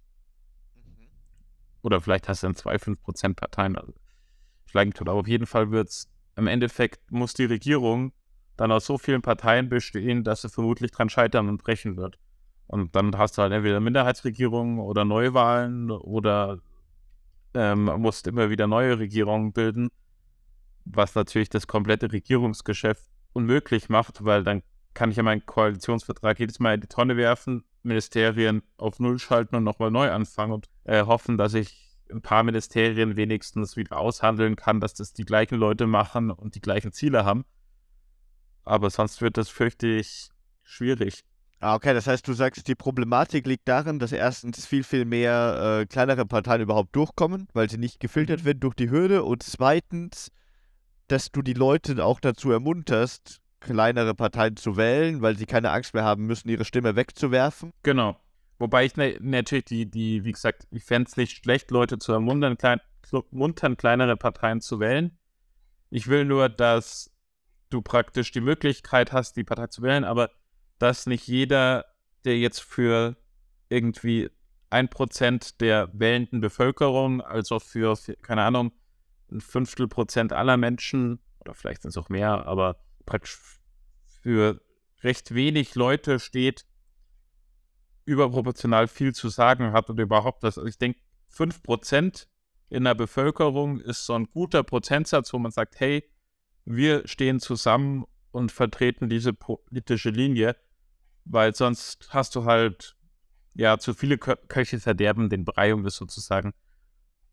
[1.83, 3.77] Oder vielleicht hast du dann zwei, fünf Prozent Parteien.
[3.77, 3.93] Also
[4.95, 5.11] tut.
[5.11, 8.15] Aber auf jeden Fall wird es, im Endeffekt muss die Regierung
[8.57, 12.19] dann aus so vielen Parteien bestehen, dass sie vermutlich dran scheitern und brechen wird.
[12.67, 16.59] Und dann hast du halt entweder Minderheitsregierungen oder Neuwahlen oder
[17.55, 19.91] ähm, musst immer wieder neue Regierungen bilden,
[20.85, 24.63] was natürlich das komplette Regierungsgeschäft unmöglich macht, weil dann
[24.95, 29.57] kann ich ja meinen Koalitionsvertrag jedes Mal in die Tonne werfen, Ministerien auf Null schalten
[29.57, 34.57] und nochmal neu anfangen und äh, hoffen, dass ich ein paar Ministerien wenigstens wieder aushandeln
[34.57, 37.45] kann, dass das die gleichen Leute machen und die gleichen Ziele haben.
[38.65, 40.31] Aber sonst wird das, fürchte ich,
[40.63, 41.25] schwierig.
[41.59, 45.81] Ah, okay, das heißt, du sagst, die Problematik liegt darin, dass erstens viel, viel mehr
[45.81, 50.31] äh, kleinere Parteien überhaupt durchkommen, weil sie nicht gefiltert werden durch die Hürde und zweitens,
[51.09, 55.95] dass du die Leute auch dazu ermunterst, kleinere Parteien zu wählen, weil sie keine Angst
[55.95, 57.73] mehr haben müssen, ihre Stimme wegzuwerfen.
[57.83, 58.17] Genau.
[58.59, 62.13] Wobei ich ne, natürlich die, die, wie gesagt, ich fände es nicht schlecht, Leute zu
[62.13, 62.81] ermuntern, klein,
[63.31, 65.19] muntern, kleinere Parteien zu wählen.
[65.91, 67.11] Ich will nur, dass
[67.71, 70.31] du praktisch die Möglichkeit hast, die Partei zu wählen, aber
[70.79, 71.87] dass nicht jeder,
[72.25, 73.17] der jetzt für
[73.69, 74.31] irgendwie
[74.71, 78.73] ein Prozent der wählenden Bevölkerung, also für, keine Ahnung,
[79.31, 83.39] ein Fünftel Prozent aller Menschen, oder vielleicht sind es auch mehr, aber praktisch
[84.23, 84.61] für
[85.03, 86.67] recht wenig Leute steht,
[88.05, 90.59] überproportional viel zu sagen hat und überhaupt das.
[90.59, 91.01] Also ich denke,
[91.33, 92.27] 5%
[92.69, 96.05] in der Bevölkerung ist so ein guter Prozentsatz, wo man sagt, hey,
[96.65, 100.57] wir stehen zusammen und vertreten diese politische Linie,
[101.27, 102.97] weil sonst hast du halt
[103.55, 106.55] ja zu viele Kö Köche verderben den Brei, um das sozusagen.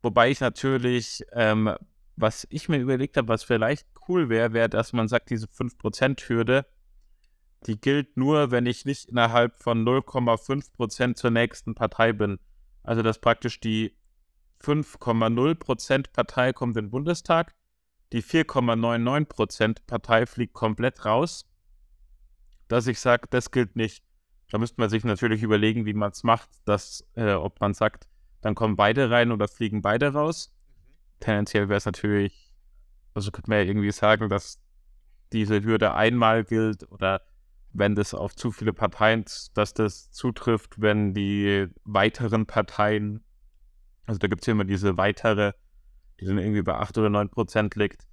[0.02, 1.74] Wobei ich natürlich ähm,
[2.16, 6.66] was ich mir überlegt habe, was vielleicht cool wäre, wäre, dass man sagt, diese 5%-Hürde,
[7.66, 12.38] die gilt nur, wenn ich nicht innerhalb von 0,5% zur nächsten Partei bin.
[12.82, 13.96] Also dass praktisch die
[14.62, 17.54] 5,0% Partei kommt in den Bundestag,
[18.12, 21.50] die 4,99% Partei fliegt komplett raus.
[22.68, 24.04] Dass ich sage, das gilt nicht.
[24.50, 28.08] Da müsste man sich natürlich überlegen, wie man es macht, dass, äh, ob man sagt,
[28.40, 30.54] dann kommen beide rein oder fliegen beide raus
[31.24, 32.52] tendenziell wäre es natürlich,
[33.14, 34.60] also könnte man ja irgendwie sagen, dass
[35.32, 37.22] diese Hürde einmal gilt oder
[37.72, 39.24] wenn das auf zu viele Parteien,
[39.54, 43.24] dass das zutrifft, wenn die weiteren Parteien,
[44.06, 45.52] also da gibt es ja immer diese weitere,
[46.20, 48.06] die dann irgendwie bei 8 oder 9 Prozent liegt,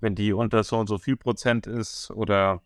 [0.00, 2.62] wenn die unter so und so viel Prozent ist oder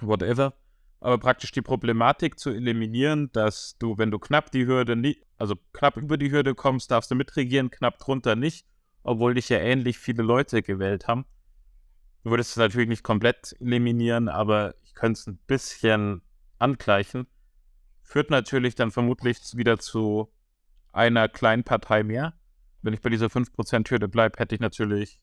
[0.00, 0.54] whatever.
[1.00, 5.54] Aber praktisch die Problematik zu eliminieren, dass du, wenn du knapp die Hürde nicht, also
[5.72, 8.66] knapp über die Hürde kommst, darfst du mitregieren, knapp drunter nicht
[9.06, 11.26] obwohl dich ja ähnlich viele Leute gewählt haben.
[12.24, 16.22] Du würdest es natürlich nicht komplett eliminieren, aber ich könnte es ein bisschen
[16.58, 17.28] angleichen.
[18.02, 20.32] Führt natürlich dann vermutlich wieder zu
[20.92, 22.34] einer kleinen Partei mehr.
[22.82, 25.20] Wenn ich bei dieser 5%-Hürde bleibe, hätte ich natürlich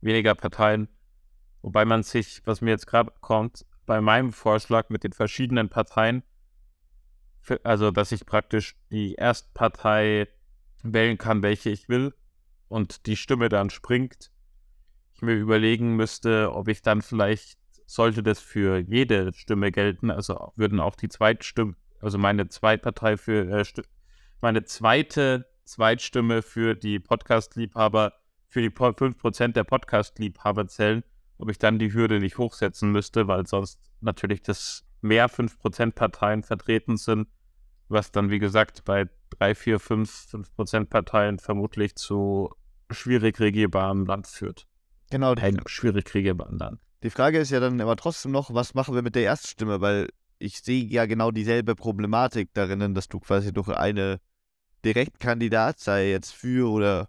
[0.00, 0.88] weniger Parteien.
[1.62, 6.22] Wobei man sich, was mir jetzt gerade kommt, bei meinem Vorschlag mit den verschiedenen Parteien,
[7.64, 10.28] also dass ich praktisch die Erstpartei
[10.84, 12.14] wählen kann, welche ich will,
[12.68, 14.30] und die Stimme dann springt,
[15.12, 20.52] ich mir überlegen müsste, ob ich dann vielleicht, sollte das für jede Stimme gelten, also
[20.54, 23.64] würden auch die Zweitstimmen, also meine Zweitpartei für, äh,
[24.40, 28.12] meine zweite Zweitstimme für die Podcast-Liebhaber,
[28.46, 31.02] für die 5% der Podcast-Liebhaber zählen,
[31.40, 36.42] ob ich dann die Hürde nicht hochsetzen müsste, weil sonst natürlich das mehr 5% Parteien
[36.42, 37.28] vertreten sind,
[37.88, 40.26] was dann, wie gesagt, bei 3, 4, 5,
[40.58, 42.50] 5% Parteien vermutlich zu
[42.90, 44.66] schwierig regierbarem Land führt.
[45.10, 45.34] Genau.
[45.34, 46.80] Ein schwierig regierbarem Land.
[47.02, 49.80] Die Frage ist ja dann aber trotzdem noch, was machen wir mit der Erststimme?
[49.80, 54.20] Weil ich sehe ja genau dieselbe Problematik darin, dass du quasi durch eine
[54.84, 57.08] Direktkandidat, sei jetzt für oder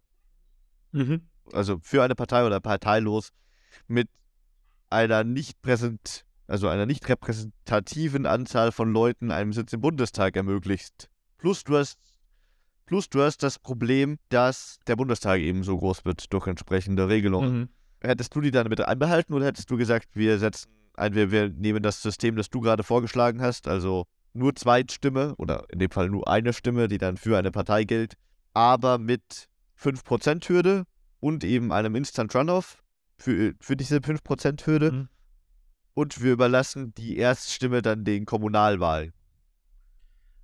[0.92, 1.28] mhm.
[1.52, 3.32] also für eine Partei oder parteilos,
[3.88, 4.10] mit
[4.92, 11.10] einer nicht präsent, also einer nicht repräsentativen Anzahl von Leuten einen Sitz im Bundestag ermöglicht.
[11.38, 11.98] Plus du hast
[12.86, 17.58] plus du hast das Problem, dass der Bundestag eben so groß wird durch entsprechende Regelungen.
[17.58, 17.70] Mhm.
[18.02, 21.50] Hättest du die dann mit einbehalten oder hättest du gesagt, wir setzen ein, wir, wir
[21.50, 26.10] nehmen das System, das du gerade vorgeschlagen hast, also nur Zweitstimme oder in dem Fall
[26.10, 28.16] nur eine Stimme, die dann für eine Partei gilt,
[28.54, 29.48] aber mit
[29.80, 30.84] 5% Hürde
[31.20, 32.81] und eben einem Instant Runoff
[33.22, 34.92] für, für diese 5% Hürde.
[34.92, 35.10] Mhm.
[35.94, 39.14] Und wir überlassen die Erststimme dann den Kommunalwahlen.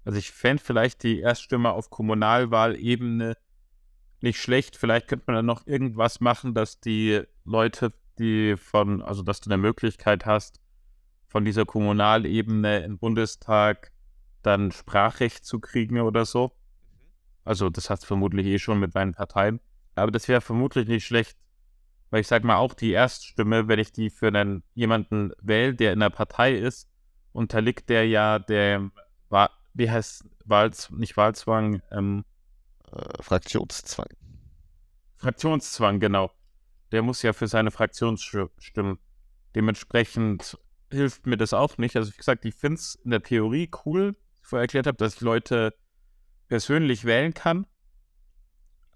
[0.04, 3.36] Also ich fände vielleicht die Erststimme auf Kommunalwahlebene
[4.22, 4.76] nicht schlecht.
[4.78, 9.50] Vielleicht könnte man dann noch irgendwas machen, dass die Leute, die von, also dass du
[9.50, 10.60] eine Möglichkeit hast,
[11.28, 13.92] von dieser Kommunalebene im Bundestag
[14.44, 16.52] dann Sprachrecht zu kriegen oder so.
[17.44, 19.60] Also das hast du vermutlich eh schon mit deinen Parteien.
[19.96, 21.38] Aber das wäre vermutlich nicht schlecht,
[22.10, 25.94] weil ich sag mal auch die Erststimme, wenn ich die für einen jemanden wähle, der
[25.94, 26.88] in der Partei ist,
[27.34, 28.90] unterliegt der ja der,
[29.74, 32.24] wie heißt Wahls, nicht Wahlzwang, ähm,
[32.92, 34.08] äh, Fraktionszwang.
[35.18, 36.32] Fraktionszwang, genau.
[36.92, 39.00] Der muss ja für seine Fraktion stimmen.
[39.56, 40.58] Dementsprechend
[40.92, 41.96] hilft mir das auch nicht.
[41.96, 44.98] Also wie gesagt, ich finde es in der Theorie cool, wie ich vorher erklärt habe,
[44.98, 45.74] dass ich Leute
[46.48, 47.68] persönlich wählen kann.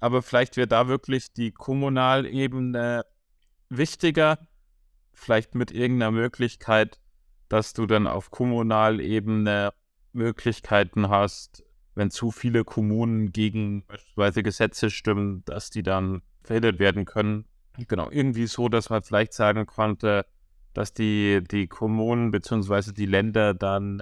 [0.01, 3.05] Aber vielleicht wäre da wirklich die Kommunalebene
[3.69, 4.39] wichtiger.
[5.13, 6.99] Vielleicht mit irgendeiner Möglichkeit,
[7.47, 9.73] dass du dann auf Kommunalebene
[10.11, 17.05] Möglichkeiten hast, wenn zu viele Kommunen gegen beispielsweise Gesetze stimmen, dass die dann verhindert werden
[17.05, 17.45] können.
[17.87, 20.25] Genau, irgendwie so, dass man vielleicht sagen konnte,
[20.73, 22.91] dass die, die Kommunen bzw.
[22.91, 24.01] die Länder dann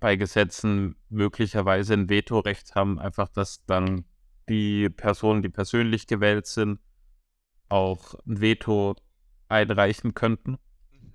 [0.00, 4.04] bei Gesetzen möglicherweise ein Vetorecht haben, einfach dass dann
[4.50, 6.80] die Personen, die persönlich gewählt sind,
[7.68, 8.96] auch ein Veto
[9.48, 10.58] einreichen könnten.
[10.90, 11.12] Mhm.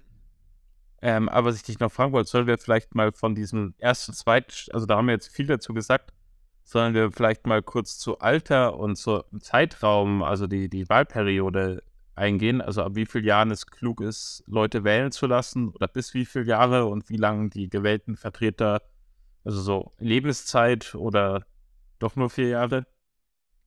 [1.02, 4.14] Ähm, aber was ich dich noch fragen wollte, sollen wir vielleicht mal von diesem ersten,
[4.14, 6.14] zweiten, also da haben wir jetzt viel dazu gesagt,
[6.64, 11.84] sollen wir vielleicht mal kurz zu Alter und zu Zeitraum, also die, die Wahlperiode
[12.16, 16.14] eingehen, also ab wie vielen Jahren es klug ist, Leute wählen zu lassen oder bis
[16.14, 18.82] wie viele Jahre und wie lange die gewählten Vertreter,
[19.44, 21.46] also so Lebenszeit oder
[22.00, 22.88] doch nur vier Jahre?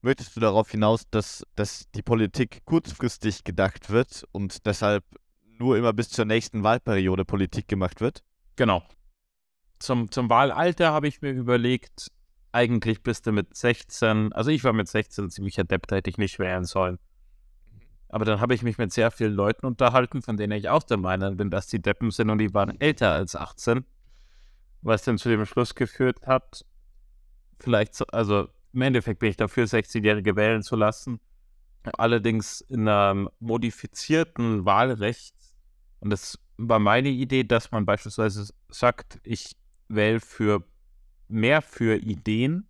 [0.01, 5.03] Möchtest du darauf hinaus, dass, dass die Politik kurzfristig gedacht wird und deshalb
[5.57, 8.23] nur immer bis zur nächsten Wahlperiode Politik gemacht wird?
[8.55, 8.81] Genau.
[9.79, 12.11] Zum, zum Wahlalter habe ich mir überlegt,
[12.53, 16.39] eigentlich bist du mit 16, also ich war mit 16 ziemlich adept, hätte ich nicht
[16.39, 16.97] wählen sollen.
[18.07, 20.97] Aber dann habe ich mich mit sehr vielen Leuten unterhalten, von denen ich auch der
[20.97, 23.85] Meinung bin, dass die Deppen sind und die waren älter als 18.
[24.81, 26.65] Was dann zu dem Schluss geführt hat,
[27.59, 31.19] vielleicht, so, also im Endeffekt bin ich dafür, 16-Jährige wählen zu lassen.
[31.97, 35.35] Allerdings in einem modifizierten Wahlrecht.
[35.99, 39.55] Und das war meine Idee, dass man beispielsweise sagt, ich
[39.87, 40.63] wähle für
[41.27, 42.67] mehr für Ideen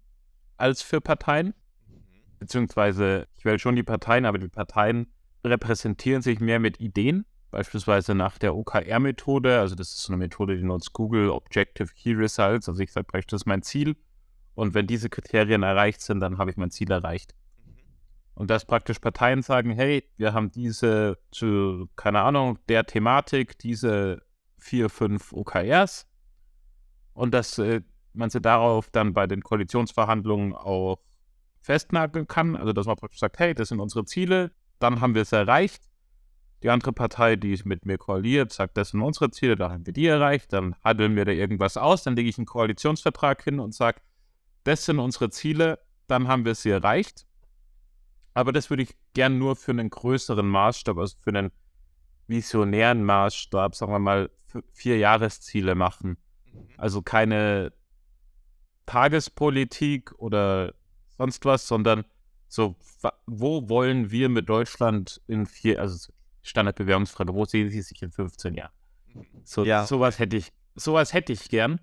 [0.57, 1.53] als für Parteien.
[1.87, 1.93] Mhm.
[2.39, 5.07] Beziehungsweise ich wähle schon die Parteien, aber die Parteien
[5.43, 9.59] repräsentieren sich mehr mit Ideen, beispielsweise nach der OKR-Methode.
[9.59, 12.67] Also das ist so eine Methode, die nutzt Google Objective Key Results.
[12.67, 13.95] Also ich sage praktisch, das ist mein Ziel.
[14.55, 17.35] Und wenn diese Kriterien erreicht sind, dann habe ich mein Ziel erreicht.
[17.65, 17.73] Mhm.
[18.33, 24.21] Und dass praktisch Parteien sagen, hey, wir haben diese zu, keine Ahnung, der Thematik, diese
[24.57, 26.07] vier, fünf OKRs.
[27.13, 27.81] Und dass äh,
[28.13, 30.99] man sie darauf dann bei den Koalitionsverhandlungen auch
[31.61, 32.55] festnageln kann.
[32.55, 35.83] Also dass man praktisch sagt, hey, das sind unsere Ziele, dann haben wir es erreicht.
[36.61, 39.93] Die andere Partei, die mit mir koaliert, sagt, das sind unsere Ziele, da haben wir
[39.93, 40.51] die erreicht.
[40.51, 44.01] Dann handeln wir da irgendwas aus, dann lege ich einen Koalitionsvertrag hin und sage,
[44.69, 47.25] das sind unsere Ziele, dann haben wir sie erreicht.
[48.35, 51.51] Aber das würde ich gern nur für einen größeren Maßstab, also für einen
[52.27, 54.29] visionären Maßstab, sagen wir mal,
[54.71, 56.17] vier Jahresziele machen.
[56.53, 56.67] Mhm.
[56.77, 57.73] Also keine
[58.85, 60.75] Tagespolitik oder
[61.17, 62.05] sonst was, sondern
[62.47, 62.75] so,
[63.25, 68.53] wo wollen wir mit Deutschland in vier, also Standardbewerbungsfrage, wo sehen Sie sich in 15
[68.53, 68.73] Jahren?
[69.43, 69.85] So, ja.
[69.87, 71.81] sowas hätte ich, sowas hätte ich gern.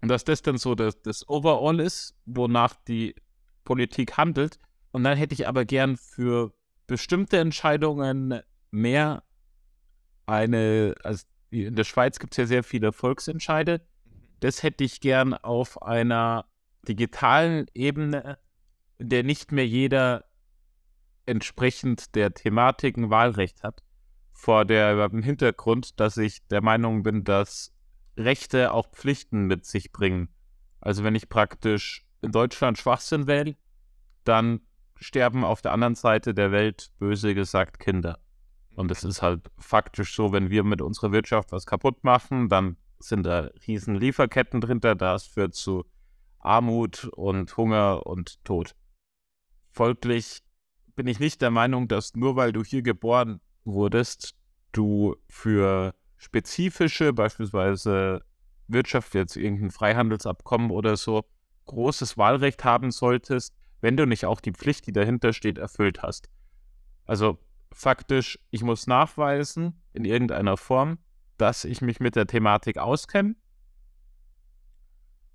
[0.00, 3.14] Und dass das dann so das, das Overall ist, wonach die
[3.64, 4.58] Politik handelt.
[4.92, 6.52] Und dann hätte ich aber gern für
[6.86, 9.22] bestimmte Entscheidungen mehr
[10.26, 13.80] eine, also in der Schweiz gibt es ja sehr viele Volksentscheide.
[14.40, 16.46] Das hätte ich gern auf einer
[16.88, 18.38] digitalen Ebene,
[18.98, 20.24] in der nicht mehr jeder
[21.26, 23.82] entsprechend der Thematiken Wahlrecht hat.
[24.32, 27.72] Vor dem Hintergrund, dass ich der Meinung bin, dass
[28.20, 30.28] Rechte auch Pflichten mit sich bringen.
[30.80, 33.56] Also wenn ich praktisch in Deutschland Schwachsinn wähle,
[34.24, 34.60] dann
[34.96, 38.18] sterben auf der anderen Seite der Welt, böse gesagt, Kinder.
[38.76, 42.76] Und es ist halt faktisch so, wenn wir mit unserer Wirtschaft was kaputt machen, dann
[42.98, 45.84] sind da riesen Lieferketten drunter, das führt zu
[46.38, 48.74] Armut und Hunger und Tod.
[49.70, 50.42] Folglich
[50.96, 54.34] bin ich nicht der Meinung, dass nur weil du hier geboren wurdest,
[54.72, 58.22] du für spezifische, beispielsweise
[58.68, 61.24] Wirtschaft, jetzt irgendein Freihandelsabkommen oder so,
[61.64, 66.28] großes Wahlrecht haben solltest, wenn du nicht auch die Pflicht, die dahinter steht, erfüllt hast.
[67.06, 67.38] Also
[67.72, 70.98] faktisch, ich muss nachweisen in irgendeiner Form,
[71.38, 73.34] dass ich mich mit der Thematik auskenne.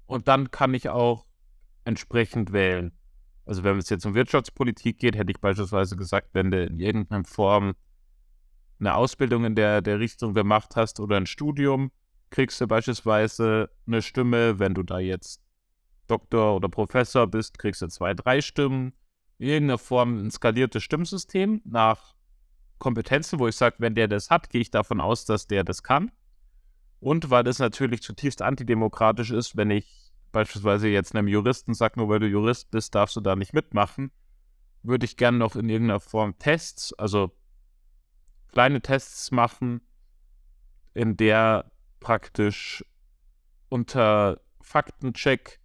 [0.06, 1.26] Und dann kann ich auch
[1.84, 2.92] entsprechend wählen.
[3.44, 7.24] Also wenn es jetzt um Wirtschaftspolitik geht, hätte ich beispielsweise gesagt, wenn du in irgendeiner
[7.24, 7.74] Form
[8.80, 11.92] eine Ausbildung in der, der Richtung gemacht hast oder ein Studium,
[12.30, 14.60] kriegst du beispielsweise eine Stimme.
[14.60, 15.42] Wenn du da jetzt
[16.08, 18.94] Doktor oder Professor bist, kriegst du zwei, drei Stimmen.
[19.38, 22.16] In irgendeiner Form ein skaliertes Stimmsystem nach
[22.78, 25.84] Kompetenzen, wo ich sage, wenn der das hat, gehe ich davon aus, dass der das
[25.84, 26.12] kann.
[27.00, 32.10] Und weil das natürlich zutiefst antidemokratisch ist, wenn ich beispielsweise jetzt einem Juristen sage, nur
[32.10, 34.12] weil du Jurist bist, darfst du da nicht mitmachen,
[34.84, 37.32] würde ich gerne noch in irgendeiner Form Tests, also
[38.56, 39.82] kleine Tests machen,
[40.94, 42.86] in der praktisch
[43.68, 45.60] unter Faktencheck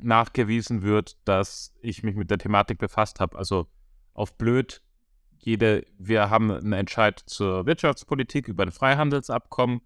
[0.00, 3.36] nachgewiesen wird, dass ich mich mit der Thematik befasst habe.
[3.36, 3.66] Also
[4.14, 4.82] auf blöd,
[5.36, 9.82] jede, wir haben einen Entscheid zur Wirtschaftspolitik über ein Freihandelsabkommen.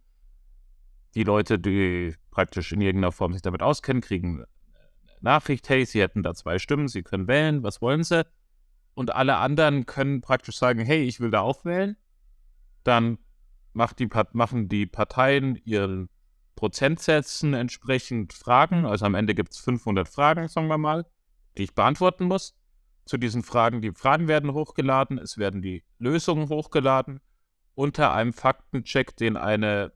[1.16, 4.46] Die Leute, die praktisch in irgendeiner Form sich damit auskennen, kriegen eine
[5.20, 8.24] Nachricht, hey, sie hätten da zwei Stimmen, sie können wählen, was wollen sie?
[8.94, 11.96] Und alle anderen können praktisch sagen, hey, ich will da auch wählen.
[12.86, 13.18] Dann
[13.98, 16.08] die, machen die Parteien ihren
[16.54, 18.86] Prozentsätzen entsprechend Fragen.
[18.86, 21.04] Also am Ende gibt es 500 Fragen, sagen wir mal,
[21.58, 22.56] die ich beantworten muss.
[23.04, 27.20] Zu diesen Fragen, die Fragen werden hochgeladen, es werden die Lösungen hochgeladen
[27.74, 29.92] unter einem Faktencheck, den eine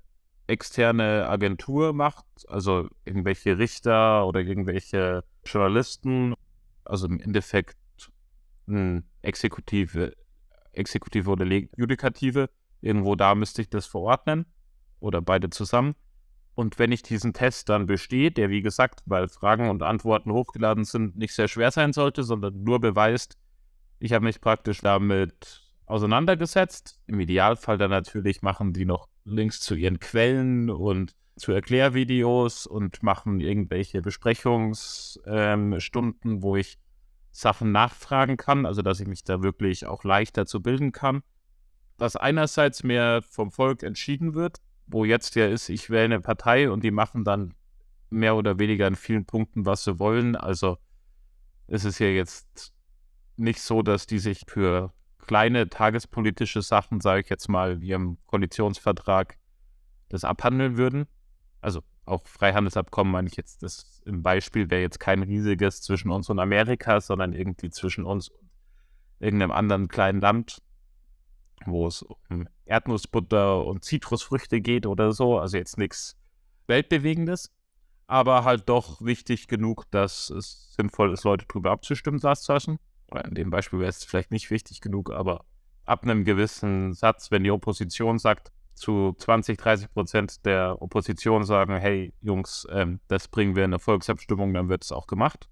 [0.46, 6.34] externe Agentur macht, also irgendwelche Richter oder irgendwelche Journalisten,
[6.84, 7.76] also im Endeffekt
[8.68, 10.14] eine Exekutive,
[10.72, 12.50] Exekutive oder Judikative,
[12.80, 14.46] irgendwo da müsste ich das verordnen
[15.00, 15.94] oder beide zusammen.
[16.54, 20.84] Und wenn ich diesen Test dann bestehe, der wie gesagt, weil Fragen und Antworten hochgeladen
[20.84, 23.38] sind, nicht sehr schwer sein sollte, sondern nur beweist,
[23.98, 27.00] ich habe mich praktisch damit auseinandergesetzt.
[27.06, 33.02] Im Idealfall dann natürlich machen die noch Links zu ihren Quellen und zu Erklärvideos und
[33.02, 36.78] machen irgendwelche Besprechungsstunden, ähm, wo ich
[37.32, 41.22] Sachen nachfragen kann, also dass ich mich da wirklich auch leichter zu bilden kann.
[42.00, 46.70] Dass einerseits mehr vom Volk entschieden wird, wo jetzt ja ist, ich wähle eine Partei
[46.70, 47.54] und die machen dann
[48.08, 50.34] mehr oder weniger in vielen Punkten, was sie wollen.
[50.34, 50.78] Also
[51.66, 52.72] es ist ja jetzt
[53.36, 58.16] nicht so, dass die sich für kleine tagespolitische Sachen, sage ich jetzt mal, wie im
[58.26, 59.36] Koalitionsvertrag,
[60.08, 61.06] das abhandeln würden.
[61.60, 66.30] Also auch Freihandelsabkommen meine ich jetzt, das im Beispiel wäre jetzt kein riesiges zwischen uns
[66.30, 68.48] und Amerika, sondern irgendwie zwischen uns und
[69.18, 70.62] irgendeinem anderen kleinen Land
[71.66, 75.38] wo es um Erdnussbutter und Zitrusfrüchte geht oder so.
[75.38, 76.16] Also jetzt nichts
[76.66, 77.52] Weltbewegendes,
[78.06, 82.78] aber halt doch wichtig genug, dass es sinnvoll ist, Leute drüber abzustimmen, lassen.
[83.24, 85.44] In dem Beispiel wäre es vielleicht nicht wichtig genug, aber
[85.84, 91.76] ab einem gewissen Satz, wenn die Opposition sagt, zu 20, 30 Prozent der Opposition sagen,
[91.76, 95.48] hey Jungs, ähm, das bringen wir in eine Volksabstimmung, dann wird es auch gemacht.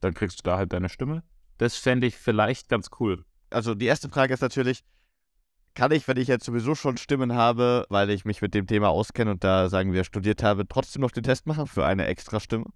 [0.00, 1.22] Dann kriegst du da halt deine Stimme.
[1.58, 3.24] Das fände ich vielleicht ganz cool.
[3.50, 4.84] Also die erste Frage ist natürlich,
[5.74, 8.88] kann ich, wenn ich jetzt sowieso schon Stimmen habe, weil ich mich mit dem Thema
[8.88, 12.40] auskenne und da, sagen wir, studiert habe, trotzdem noch den Test machen für eine extra
[12.40, 12.66] Stimme?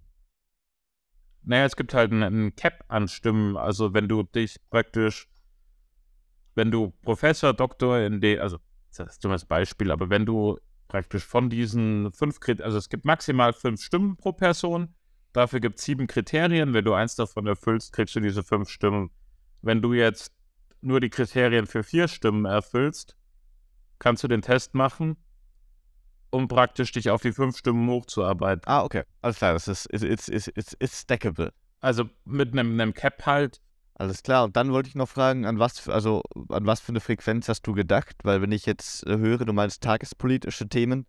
[1.43, 3.57] Naja, es gibt halt einen Cap an Stimmen.
[3.57, 5.27] Also wenn du dich praktisch,
[6.55, 8.57] wenn du Professor, Doktor in dem, also
[8.89, 12.89] das ist ein dummes Beispiel, aber wenn du praktisch von diesen fünf Kriterien, also es
[12.89, 14.95] gibt maximal fünf Stimmen pro Person,
[15.33, 16.73] dafür gibt es sieben Kriterien.
[16.73, 19.11] Wenn du eins davon erfüllst, kriegst du diese fünf Stimmen.
[19.61, 20.33] Wenn du jetzt
[20.85, 23.17] nur die Kriterien für vier Stimmen erfüllst,
[23.99, 25.17] kannst du den Test machen
[26.35, 28.63] um praktisch dich auf die fünf Stimmen hochzuarbeiten.
[28.65, 29.03] Ah, okay.
[29.21, 31.53] Alles klar, das ist, it's, it's, it's, it's stackable.
[31.79, 33.61] Also mit einem, einem Cap halt.
[33.93, 34.43] Alles klar.
[34.43, 37.47] Und dann wollte ich noch fragen, an was, für, also an was für eine Frequenz
[37.47, 38.17] hast du gedacht?
[38.23, 41.05] Weil wenn ich jetzt äh, höre, du meinst tagespolitische Themen.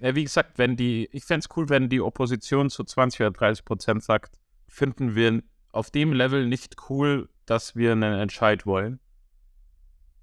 [0.00, 3.30] Ja, wie gesagt, wenn die, ich fände es cool, wenn die Opposition zu 20 oder
[3.30, 9.00] 30 Prozent sagt, finden wir auf dem Level nicht cool, dass wir einen Entscheid wollen.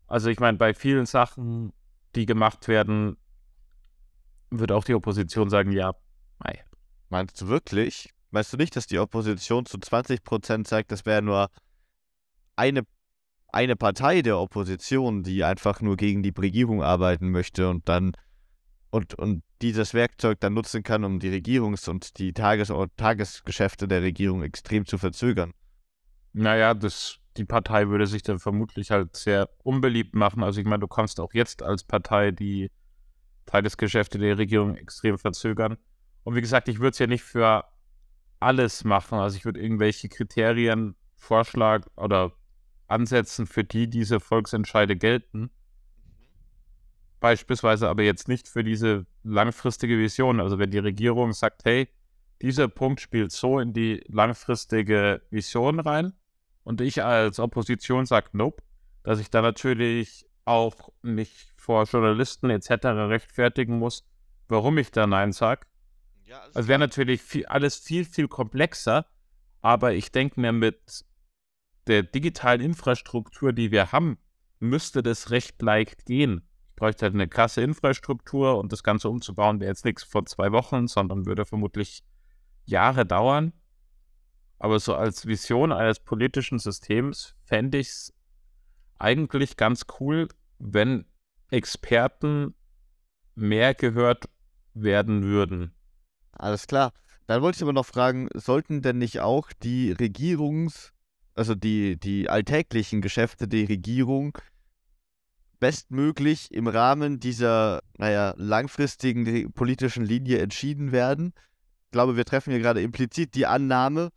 [0.07, 1.73] Also ich meine, bei vielen Sachen,
[2.15, 3.17] die gemacht werden,
[4.49, 5.93] würde auch die Opposition sagen, ja,
[6.39, 6.63] mei.
[7.09, 8.13] Meinst du wirklich?
[8.31, 11.49] Meinst du nicht, dass die Opposition zu 20 Prozent sagt, das wäre nur
[12.55, 12.83] eine,
[13.49, 18.13] eine Partei der Opposition, die einfach nur gegen die Regierung arbeiten möchte und dann
[18.89, 24.01] und, und dieses Werkzeug dann nutzen kann, um die Regierungs- und die Tages Tagesgeschäfte der
[24.01, 25.51] Regierung extrem zu verzögern?
[26.39, 30.43] Naja, das, die Partei würde sich dann vermutlich halt sehr unbeliebt machen.
[30.43, 32.69] Also ich meine, du kannst auch jetzt als Partei die
[33.47, 35.77] Tagesgeschäfte der Regierung extrem verzögern.
[36.23, 37.65] Und wie gesagt, ich würde es ja nicht für
[38.39, 39.17] alles machen.
[39.17, 42.33] Also ich würde irgendwelche Kriterien vorschlagen oder
[42.87, 45.49] ansetzen, für die diese Volksentscheide gelten.
[47.19, 50.39] Beispielsweise aber jetzt nicht für diese langfristige Vision.
[50.39, 51.89] Also wenn die Regierung sagt, hey,
[52.43, 56.13] dieser Punkt spielt so in die langfristige Vision rein
[56.67, 58.61] und ich als Opposition sage, nope,
[59.03, 62.69] dass ich da natürlich auch mich vor Journalisten etc.
[62.83, 64.05] rechtfertigen muss,
[64.49, 65.65] warum ich da Nein sage.
[66.25, 69.05] Ja, also wäre natürlich viel, alles viel, viel komplexer,
[69.61, 71.05] aber ich denke mir, mit
[71.87, 74.17] der digitalen Infrastruktur, die wir haben,
[74.59, 76.49] müsste das recht leicht gehen.
[76.67, 80.51] Ich bräuchte halt eine krasse Infrastruktur und das Ganze umzubauen wäre jetzt nichts vor zwei
[80.51, 82.03] Wochen, sondern würde vermutlich
[82.65, 83.53] Jahre dauern.
[84.59, 88.13] Aber so als Vision eines politischen Systems fände ich es
[88.97, 90.27] eigentlich ganz cool,
[90.59, 91.05] wenn
[91.51, 92.55] Experten
[93.35, 94.29] mehr gehört
[94.73, 95.73] werden würden.
[96.31, 96.93] Alles klar.
[97.27, 100.91] Dann wollte ich aber noch fragen, sollten denn nicht auch die Regierungs-,
[101.35, 104.37] also die, die alltäglichen Geschäfte der Regierung
[105.59, 111.33] bestmöglich im Rahmen dieser, naja, langfristigen politischen Linie entschieden werden?
[111.85, 114.11] Ich glaube, wir treffen hier gerade implizit die Annahme,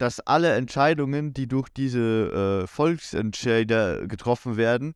[0.00, 4.94] dass alle Entscheidungen, die durch diese äh, Volksentscheider getroffen werden,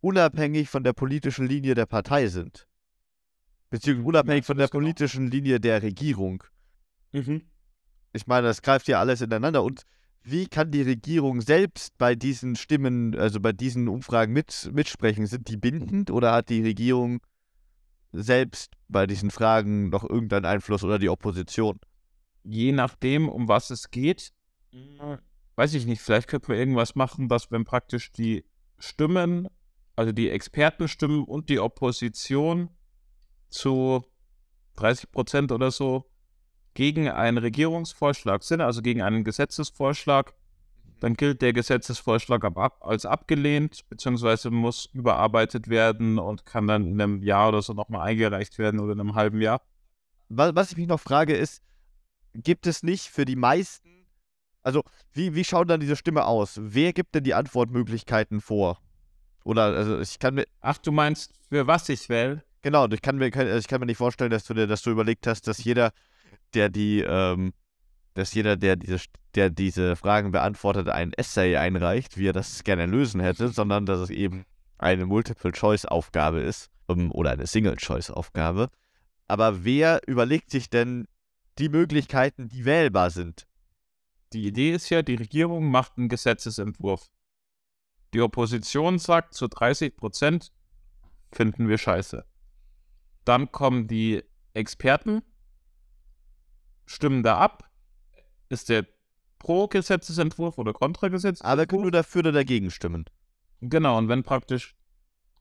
[0.00, 2.66] unabhängig von der politischen Linie der Partei sind.
[3.68, 4.80] Beziehungsweise unabhängig von der genau?
[4.80, 6.42] politischen Linie der Regierung.
[7.12, 7.42] Mhm.
[8.14, 9.62] Ich meine, das greift ja alles ineinander.
[9.62, 9.82] Und
[10.22, 15.26] wie kann die Regierung selbst bei diesen Stimmen, also bei diesen Umfragen mit, mitsprechen?
[15.26, 17.20] Sind die bindend oder hat die Regierung
[18.12, 21.78] selbst bei diesen Fragen noch irgendeinen Einfluss oder die Opposition?
[22.48, 24.32] Je nachdem, um was es geht,
[24.72, 25.18] mhm.
[25.56, 28.44] weiß ich nicht, vielleicht könnten wir irgendwas machen, dass wenn praktisch die
[28.78, 29.48] Stimmen
[29.96, 32.68] also die Expertenstimmen und die Opposition
[33.48, 34.04] zu
[34.76, 36.04] 30 Prozent oder so
[36.74, 40.34] gegen einen Regierungsvorschlag sind, also gegen einen Gesetzesvorschlag,
[41.00, 42.44] dann gilt der Gesetzesvorschlag
[42.80, 48.06] als abgelehnt, beziehungsweise muss überarbeitet werden und kann dann in einem Jahr oder so nochmal
[48.08, 49.62] eingereicht werden oder in einem halben Jahr.
[50.28, 51.62] Was ich mich noch frage ist,
[52.42, 54.06] gibt es nicht für die meisten,
[54.62, 54.82] also
[55.12, 56.58] wie, wie schaut dann diese Stimme aus?
[56.60, 58.80] Wer gibt denn die Antwortmöglichkeiten vor?
[59.44, 60.44] Oder also ich kann mir.
[60.60, 62.42] Ach, du meinst, für was ich wähle?
[62.62, 64.90] Genau, ich kann mir, also ich kann mir nicht vorstellen, dass du dir, dass du
[64.90, 65.92] überlegt hast, dass jeder,
[66.52, 67.52] der die, ähm,
[68.14, 68.98] dass jeder, der diese,
[69.36, 74.00] der diese Fragen beantwortet, ein Essay einreicht, wie er das gerne lösen hätte, sondern dass
[74.00, 74.44] es eben
[74.78, 78.68] eine Multiple-Choice-Aufgabe ist um, ähm, oder eine Single-Choice-Aufgabe.
[79.28, 81.06] Aber wer überlegt sich denn
[81.58, 83.46] die Möglichkeiten, die wählbar sind?
[84.32, 87.10] Die Idee ist ja, die Regierung macht einen Gesetzesentwurf.
[88.12, 90.52] Die Opposition sagt, zu 30 Prozent
[91.32, 92.24] finden wir scheiße.
[93.24, 94.22] Dann kommen die
[94.54, 95.22] Experten,
[96.86, 97.70] stimmen da ab.
[98.48, 98.86] Ist der
[99.38, 101.52] Pro-Gesetzesentwurf oder Kontra-Gesetzesentwurf?
[101.52, 103.04] Aber können nur dafür oder dagegen stimmen.
[103.60, 104.76] Genau, und wenn praktisch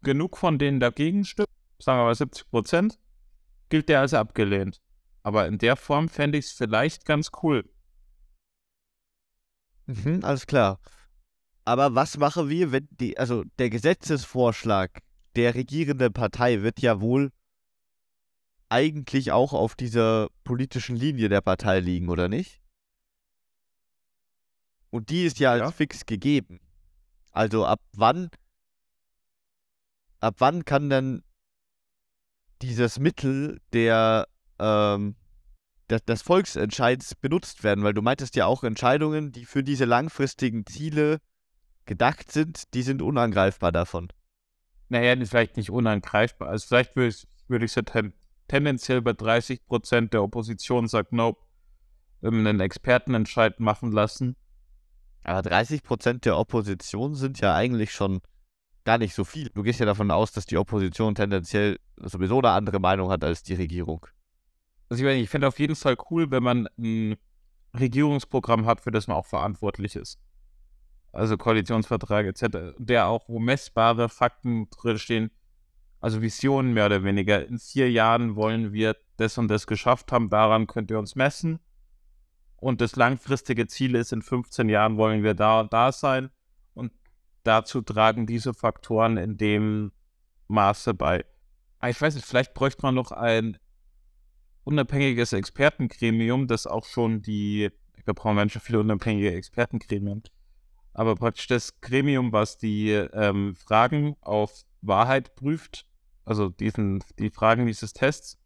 [0.01, 1.47] genug von denen dagegen stimmen,
[1.79, 2.99] sagen wir mal 70 Prozent,
[3.69, 4.81] gilt der als abgelehnt.
[5.25, 7.67] Aber in der Form fände ich es vielleicht ganz cool.
[9.87, 10.79] Mhm, alles klar.
[11.63, 15.01] Aber was machen wir, wenn die, also der Gesetzesvorschlag
[15.35, 17.31] der regierenden Partei wird ja wohl
[18.69, 22.61] eigentlich auch auf dieser politischen Linie der Partei liegen, oder nicht?
[24.91, 25.71] Und die ist ja als ja.
[25.71, 26.59] fix gegeben.
[27.31, 28.29] Also ab wann,
[30.19, 31.23] ab wann kann denn
[32.61, 34.27] dieses Mittel der,
[34.59, 35.15] ähm,
[35.89, 37.83] des, des Volksentscheids benutzt werden?
[37.83, 41.19] Weil du meintest ja auch Entscheidungen, die für diese langfristigen Ziele
[41.85, 44.09] gedacht sind, die sind unangreifbar davon.
[44.89, 46.49] Naja, vielleicht nicht unangreifbar.
[46.49, 48.13] Also vielleicht würde ich würde ich es ten
[48.47, 51.41] tendenziell bei 30 Prozent der Opposition sagt, nope,
[52.21, 54.35] einen Expertenentscheid machen lassen.
[55.23, 58.21] Aber 30 Prozent der Opposition sind ja eigentlich schon
[58.83, 59.49] gar nicht so viel.
[59.49, 63.41] Du gehst ja davon aus, dass die Opposition tendenziell sowieso eine andere Meinung hat als
[63.41, 64.05] die Regierung.
[64.89, 67.15] Also ich, meine, ich fände auf jeden Fall cool, wenn man ein
[67.77, 70.19] Regierungsprogramm hat, für das man auch verantwortlich ist.
[71.11, 75.31] Also Koalitionsvertrag etc., der auch, wo messbare Fakten drinstehen,
[76.01, 77.47] also Visionen mehr oder weniger.
[77.47, 81.59] In vier Jahren wollen wir das und das geschafft haben, daran könnt ihr uns messen.
[82.57, 86.29] Und das langfristige Ziel ist, in 15 Jahren wollen wir da und da sein.
[86.73, 86.91] Und
[87.43, 89.91] dazu tragen diese Faktoren in dem
[90.47, 91.25] Maße bei.
[91.79, 93.57] Ah, ich weiß nicht, vielleicht bräuchte man noch ein
[94.65, 97.71] unabhängiges Expertengremium, das auch schon die,
[98.03, 100.23] wir brauchen ganz viele unabhängige Expertengremien,
[100.93, 105.85] aber praktisch das Gremium, was die ähm, Fragen auf Wahrheit prüft,
[106.25, 108.37] also diesen, die Fragen dieses Tests,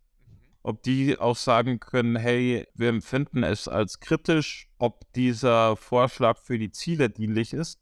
[0.62, 6.60] ob die auch sagen können, hey, wir empfinden es als kritisch, ob dieser Vorschlag für
[6.60, 7.80] die Ziele dienlich ist.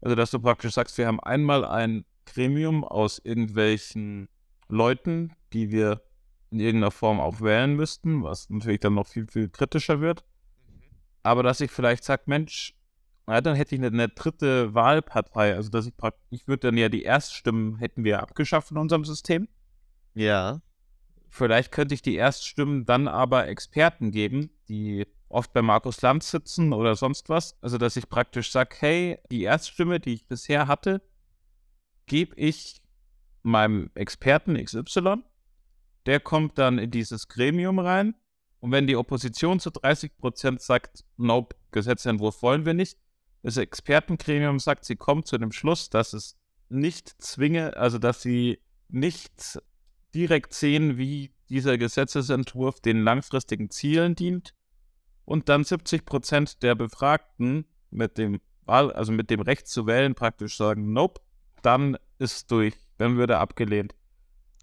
[0.00, 4.28] Also, dass du praktisch sagst, wir haben einmal ein Gremium aus irgendwelchen
[4.68, 6.02] Leuten, die wir
[6.50, 10.24] in irgendeiner Form auch wählen müssten, was natürlich dann noch viel, viel kritischer wird.
[11.22, 12.74] Aber dass ich vielleicht sage, Mensch,
[13.26, 15.54] na, dann hätte ich eine, eine, dritte Wahlpartei.
[15.54, 19.04] Also, dass ich praktisch, ich würde dann ja die Erststimmen hätten wir abgeschafft in unserem
[19.04, 19.48] System.
[20.14, 20.62] Ja.
[21.28, 26.72] Vielleicht könnte ich die Erststimmen dann aber Experten geben, die oft bei Markus Lanz sitzen
[26.72, 27.58] oder sonst was.
[27.60, 31.02] Also, dass ich praktisch sage, hey, die Erststimme, die ich bisher hatte,
[32.06, 32.80] gebe ich
[33.42, 35.22] meinem Experten XY.
[36.08, 38.14] Der kommt dann in dieses Gremium rein.
[38.60, 42.98] Und wenn die Opposition zu 30 Prozent sagt, nope, Gesetzentwurf wollen wir nicht,
[43.42, 46.38] das Expertengremium sagt, sie kommt zu dem Schluss, dass es
[46.70, 49.60] nicht zwinge, also dass sie nicht
[50.14, 54.54] direkt sehen, wie dieser Gesetzesentwurf den langfristigen Zielen dient.
[55.26, 60.14] Und dann 70 Prozent der Befragten mit dem Wahl, also mit dem Recht zu wählen,
[60.14, 61.20] praktisch sagen, nope,
[61.60, 63.94] dann ist durch, dann würde abgelehnt.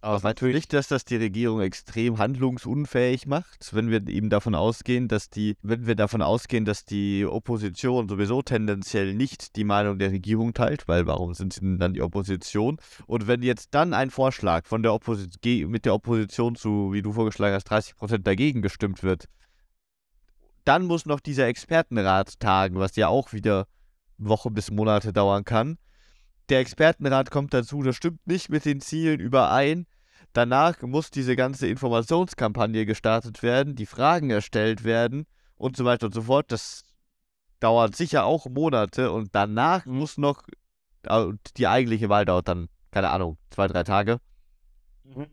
[0.06, 4.54] Aber meinst du nicht, dass das die Regierung extrem handlungsunfähig macht, wenn wir eben davon
[4.54, 9.98] ausgehen, dass die, wenn wir davon ausgehen, dass die Opposition sowieso tendenziell nicht die Meinung
[9.98, 12.78] der Regierung teilt, weil warum sind sie denn dann die Opposition?
[13.08, 17.12] Und wenn jetzt dann ein Vorschlag von der Opposition mit der Opposition zu, wie du
[17.12, 19.26] vorgeschlagen hast, 30 Prozent dagegen gestimmt wird,
[20.66, 23.66] dann muss noch dieser Expertenrat tagen, was ja auch wieder
[24.20, 25.80] Wochen bis Monate dauern kann.
[26.50, 29.88] Der Expertenrat kommt dazu, das stimmt nicht mit den Zielen überein.
[30.36, 36.14] Danach muss diese ganze Informationskampagne gestartet werden, die Fragen erstellt werden und so weiter und
[36.14, 36.52] so fort.
[36.52, 36.84] Das
[37.62, 40.44] dauert sicher auch Monate und danach muss noch,
[41.56, 44.20] die eigentliche Wahl dauert dann, keine Ahnung, zwei, drei Tage.
[45.06, 45.28] Mhm.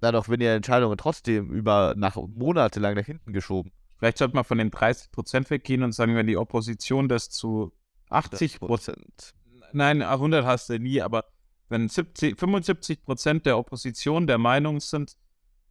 [0.00, 3.70] Dadurch werden ja Entscheidungen trotzdem über nach monatelang nach hinten geschoben.
[3.98, 7.74] Vielleicht sollte man von den 30 Prozent weggehen und sagen, wenn die Opposition das zu
[8.08, 9.34] 80 Prozent.
[9.74, 11.26] Nein, 100 hast du nie, aber
[11.72, 15.16] wenn 70, 75 Prozent der Opposition der Meinung sind,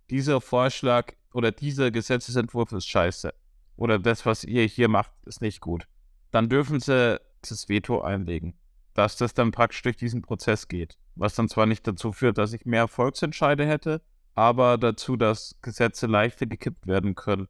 [0.10, 3.32] dieser Vorschlag oder dieser Gesetzesentwurf ist scheiße
[3.76, 5.88] oder das, was ihr hier macht, ist nicht gut,
[6.32, 8.56] dann dürfen sie das Veto einlegen,
[8.96, 10.98] dass das dann praktisch durch diesen Prozess geht.
[11.14, 14.02] Was dann zwar nicht dazu führt, dass ich mehr Volksentscheide hätte,
[14.34, 17.48] aber dazu, dass Gesetze leichter gekippt werden können.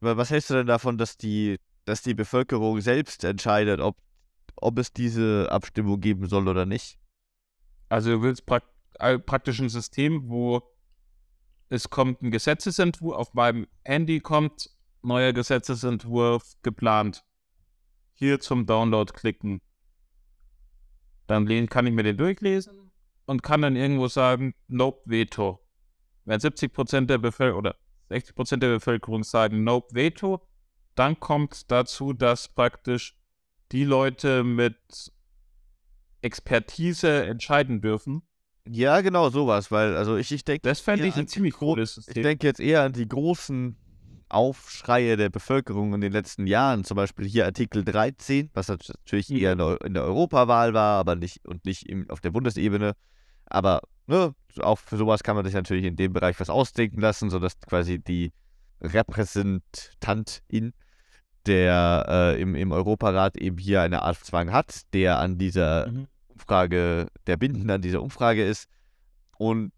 [0.00, 3.96] Was hältst du denn davon, dass die, dass die Bevölkerung selbst entscheidet, ob,
[4.56, 6.98] ob es diese Abstimmung geben soll oder nicht?
[7.88, 8.64] Also du willst prak
[9.26, 10.62] praktisch ein System, wo
[11.68, 14.70] es kommt ein Gesetzesentwurf, auf meinem Handy kommt
[15.02, 17.24] neuer Gesetzesentwurf geplant.
[18.12, 19.60] Hier zum Download klicken.
[21.26, 22.92] Dann kann ich mir den durchlesen
[23.26, 25.60] und kann dann irgendwo sagen, Nope, Veto.
[26.24, 27.76] Wenn 70% der Bevölkerung oder
[28.10, 30.46] 60% der Bevölkerung sagen Nope, Veto,
[30.94, 33.18] dann kommt dazu, dass praktisch
[33.72, 35.12] die Leute mit
[36.24, 38.22] Expertise entscheiden dürfen.
[38.66, 40.62] Ja, genau, sowas, weil, also ich, ich denke.
[40.62, 42.16] Das fände ich ein ziemlich cooles System.
[42.16, 43.76] Ich denke jetzt eher an die großen
[44.30, 49.36] Aufschreie der Bevölkerung in den letzten Jahren, zum Beispiel hier Artikel 13, was natürlich mhm.
[49.36, 52.94] eher in der, in der, Europawahl war, aber nicht und nicht auf der Bundesebene.
[53.46, 57.28] Aber ne, auch für sowas kann man sich natürlich in dem Bereich was ausdenken lassen,
[57.28, 58.32] sodass quasi die
[58.80, 60.72] Repräsentantin
[61.46, 66.06] der äh, im, im Europarat eben hier eine Art Zwang hat, der an dieser mhm.
[66.34, 68.68] Umfrage, der bindend an dieser Umfrage ist.
[69.38, 69.72] Und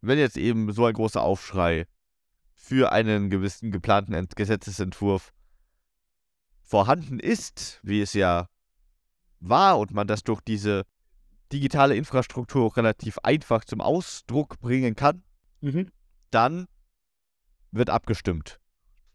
[0.00, 1.86] wenn jetzt eben so ein großer Aufschrei
[2.54, 5.32] für einen gewissen geplanten Gesetzesentwurf
[6.62, 8.46] vorhanden ist, wie es ja
[9.40, 10.84] war, und man das durch diese
[11.52, 15.22] digitale Infrastruktur relativ einfach zum Ausdruck bringen kann,
[15.60, 15.90] Mhm.
[16.30, 16.66] dann
[17.70, 18.60] wird abgestimmt.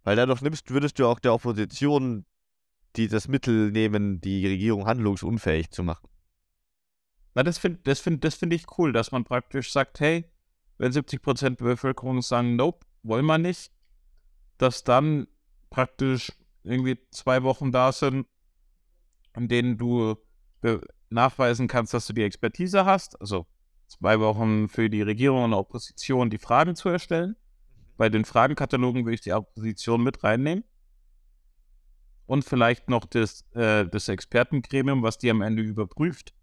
[0.03, 2.26] Weil dadurch nimmst, würdest du auch der Opposition
[2.95, 6.07] die das Mittel nehmen, die Regierung handlungsunfähig zu machen.
[7.36, 10.25] Na, das finde das find, das find ich cool, dass man praktisch sagt, hey,
[10.77, 13.71] wenn 70% der Bevölkerung sagen, nope, wollen wir nicht,
[14.57, 15.27] dass dann
[15.69, 16.31] praktisch
[16.63, 18.27] irgendwie zwei Wochen da sind,
[19.36, 20.15] in denen du
[21.09, 23.45] nachweisen kannst, dass du die Expertise hast, also
[23.88, 27.31] zwei Wochen für die Regierung und Opposition die Fragen zu erstellen.
[27.31, 27.36] Mhm.
[27.97, 30.63] Bei den Fragenkatalogen würde ich die Opposition mit reinnehmen
[32.25, 36.34] und vielleicht noch das, äh, das Expertengremium, was die am Ende überprüft.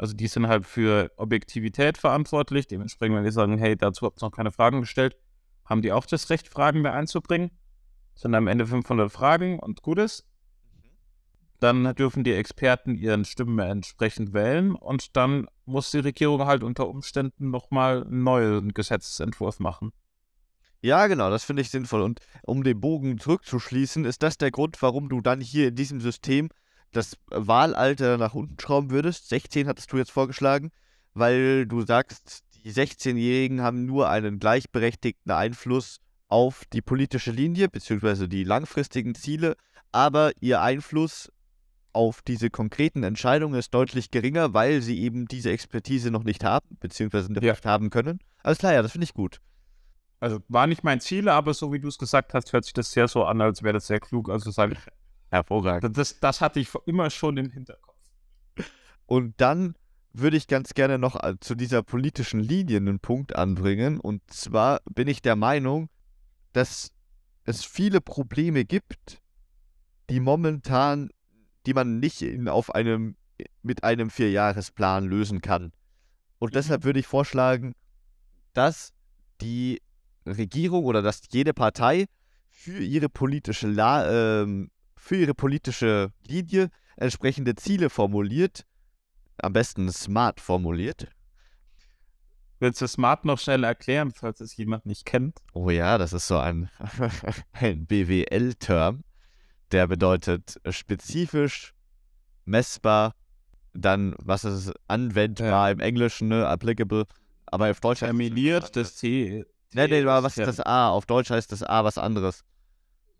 [0.00, 2.66] Also die sind halt für Objektivität verantwortlich.
[2.66, 5.14] Dementsprechend, wenn die sagen, hey, dazu habt ihr noch keine Fragen gestellt,
[5.66, 7.50] haben die auch das Recht, Fragen mehr einzubringen.
[8.14, 10.26] Das sind am Ende 500 Fragen und gut ist.
[11.58, 16.88] Dann dürfen die Experten ihren Stimmen entsprechend wählen und dann muss die Regierung halt unter
[16.88, 19.92] Umständen nochmal einen neuen Gesetzesentwurf machen.
[20.80, 22.00] Ja, genau, das finde ich sinnvoll.
[22.00, 26.00] Und um den Bogen zurückzuschließen, ist das der Grund, warum du dann hier in diesem
[26.00, 26.48] System
[26.92, 29.28] das Wahlalter nach unten schrauben würdest.
[29.28, 30.70] 16 hattest du jetzt vorgeschlagen,
[31.14, 38.28] weil du sagst, die 16-Jährigen haben nur einen gleichberechtigten Einfluss auf die politische Linie bzw.
[38.28, 39.56] die langfristigen Ziele,
[39.92, 41.32] aber ihr Einfluss
[41.92, 46.76] auf diese konkreten Entscheidungen ist deutlich geringer, weil sie eben diese Expertise noch nicht haben,
[46.78, 47.56] beziehungsweise nicht ja.
[47.64, 48.20] haben können.
[48.42, 49.40] Alles klar, ja, das finde ich gut.
[50.20, 52.92] Also war nicht mein Ziel, aber so wie du es gesagt hast, hört sich das
[52.92, 54.28] sehr so an, als wäre das sehr klug.
[54.28, 54.78] Also sage ich.
[55.30, 55.96] Hervorragend.
[55.96, 57.96] Das, das hatte ich immer schon im Hinterkopf.
[59.06, 59.74] Und dann
[60.12, 64.00] würde ich ganz gerne noch äh, zu dieser politischen Linie einen Punkt anbringen.
[64.00, 65.88] Und zwar bin ich der Meinung,
[66.52, 66.92] dass
[67.44, 69.22] es viele Probleme gibt,
[70.08, 71.10] die momentan,
[71.66, 73.16] die man nicht in, auf einem,
[73.62, 75.72] mit einem Vierjahresplan lösen kann.
[76.38, 76.54] Und mhm.
[76.54, 77.74] deshalb würde ich vorschlagen,
[78.52, 78.92] dass
[79.40, 79.80] die
[80.26, 82.06] Regierung oder dass jede Partei
[82.48, 84.66] für ihre politische, La äh,
[85.10, 88.64] für ihre politische Linie entsprechende Ziele formuliert,
[89.38, 91.08] am besten smart formuliert.
[92.60, 95.40] Willst du smart noch schnell erklären, falls es jemand nicht kennt?
[95.52, 96.70] Oh ja, das ist so ein,
[97.54, 99.02] ein BWL-Term,
[99.72, 101.74] der bedeutet spezifisch,
[102.44, 103.16] messbar,
[103.72, 105.70] dann, was ist anwendbar ja.
[105.72, 107.06] im Englischen, ne, applicable,
[107.46, 110.90] aber auf Deutsch Terminiert, das T Nee, nee, was ist das A?
[110.90, 112.44] Auf Deutsch heißt das A was anderes.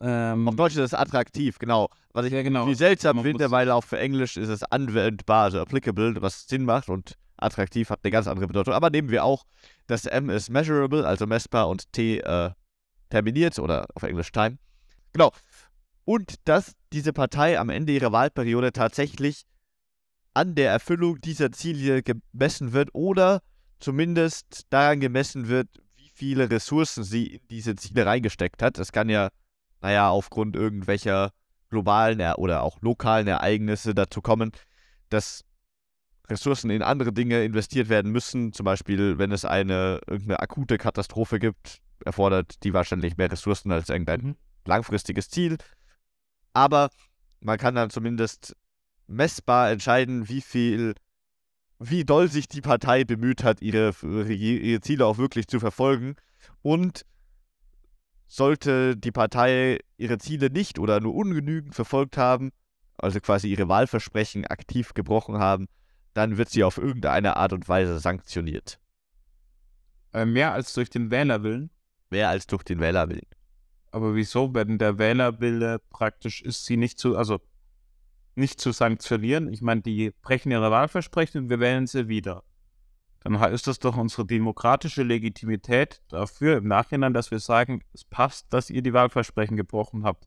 [0.01, 1.89] Ähm, auf Deutsch ist es attraktiv, genau.
[2.13, 2.67] Was ich ja, genau.
[2.67, 6.89] wie seltsam finde, weil auch für Englisch ist es anwendbar, also applicable, was Sinn macht
[6.89, 8.75] und attraktiv hat eine ganz andere Bedeutung.
[8.75, 9.45] Aber nehmen wir auch,
[9.87, 12.51] das M ist measurable, also messbar und T äh,
[13.11, 14.59] terminiert oder auf Englisch time.
[15.13, 15.33] Genau.
[16.05, 19.45] Und dass diese Partei am Ende ihrer Wahlperiode tatsächlich
[20.35, 23.43] an der Erfüllung dieser Ziele gemessen wird oder
[23.81, 25.69] zumindest daran gemessen wird,
[26.15, 28.79] viele Ressourcen sie in diese Ziele reingesteckt hat.
[28.79, 29.31] Es kann ja,
[29.81, 31.33] naja, aufgrund irgendwelcher
[31.69, 34.53] globalen oder auch lokalen Ereignisse dazu kommen,
[35.09, 35.45] dass
[36.29, 38.53] Ressourcen in andere Dinge investiert werden müssen.
[38.53, 43.89] Zum Beispiel, wenn es eine irgendeine akute Katastrophe gibt, erfordert die wahrscheinlich mehr Ressourcen als
[43.89, 44.37] irgendein mhm.
[44.65, 45.59] langfristiges Ziel.
[46.53, 46.91] Aber
[47.41, 48.57] man kann dann zumindest
[49.07, 50.95] messbar entscheiden, wie viel
[51.81, 56.15] wie doll sich die Partei bemüht hat, ihre, ihre Ziele auch wirklich zu verfolgen.
[56.61, 57.07] Und
[58.31, 62.53] sollte die Partei ihre Ziele nicht oder nur ungenügend verfolgt haben,
[62.97, 65.67] also quasi ihre Wahlversprechen aktiv gebrochen haben,
[66.15, 68.79] dann wird sie auf irgendeine Art und Weise sanktioniert.
[70.13, 71.71] Äh, mehr als durch den Wählerwillen?
[72.09, 73.27] Mehr als durch den Wählerwillen.
[73.91, 77.41] Aber wieso, wenn der Wählerwille praktisch ist, sie nicht zu, also
[78.37, 79.53] nicht zu sanktionieren.
[79.53, 82.45] Ich meine, die brechen ihre Wahlversprechen und wir wählen sie wieder.
[83.21, 88.53] Dann ist das doch unsere demokratische Legitimität dafür im Nachhinein, dass wir sagen, es passt,
[88.53, 90.27] dass ihr die Wahlversprechen gebrochen habt.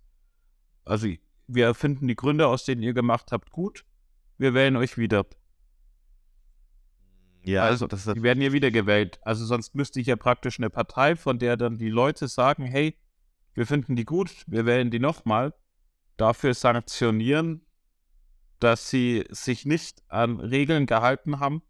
[0.86, 1.08] Also
[1.48, 3.84] wir erfinden die Gründe, aus denen ihr gemacht habt, gut.
[4.38, 5.26] Wir wählen euch wieder.
[7.44, 9.20] Ja, also das die werden ja wieder gewählt.
[9.24, 12.98] Also sonst müsste ich ja praktisch eine Partei, von der dann die Leute sagen, hey,
[13.54, 15.54] wir finden die gut, wir wählen die nochmal,
[16.18, 17.66] dafür sanktionieren,
[18.60, 21.62] dass sie sich nicht an Regeln gehalten haben,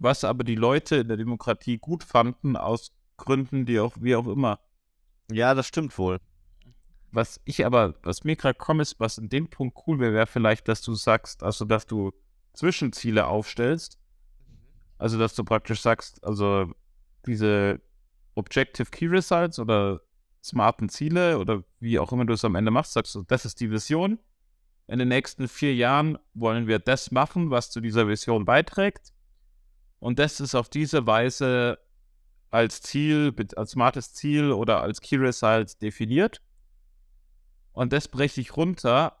[0.00, 4.26] was aber die Leute in der Demokratie gut fanden, aus Gründen, die auch, wie auch
[4.26, 4.58] immer.
[5.30, 6.20] Ja, das stimmt wohl.
[7.12, 10.26] Was ich aber, was mir gerade kommt, ist, was in dem Punkt cool wäre, wäre
[10.26, 12.12] vielleicht, dass du sagst, also dass du
[12.54, 13.98] Zwischenziele aufstellst.
[14.98, 16.72] Also, dass du praktisch sagst, also
[17.26, 17.80] diese
[18.34, 20.00] Objective Key Results oder
[20.42, 23.60] smarten Ziele oder wie auch immer du es am Ende machst, sagst du, das ist
[23.60, 24.18] die Vision
[24.90, 29.12] in den nächsten vier Jahren wollen wir das machen, was zu dieser Vision beiträgt.
[30.00, 31.78] Und das ist auf diese Weise
[32.50, 36.42] als Ziel, als smartes Ziel oder als Key Result definiert.
[37.72, 39.16] Und das breche ich runter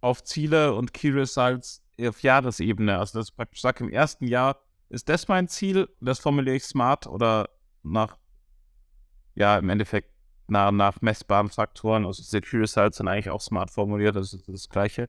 [0.00, 2.98] auf Ziele und Key Results auf Jahresebene.
[2.98, 7.06] Also das praktisch sage, im ersten Jahr ist das mein Ziel, das formuliere ich smart
[7.06, 7.48] oder
[7.82, 8.18] nach,
[9.34, 10.10] ja, im Endeffekt
[10.48, 12.04] nach, nach messbaren Faktoren.
[12.04, 15.08] Also diese Key Results sind eigentlich auch smart formuliert, das ist das Gleiche.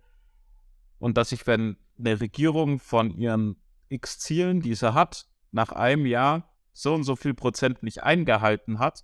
[0.99, 3.57] Und dass ich, wenn eine Regierung von ihren
[3.90, 8.80] x Zielen, die sie hat, nach einem Jahr so und so viel Prozent nicht eingehalten
[8.80, 9.04] hat,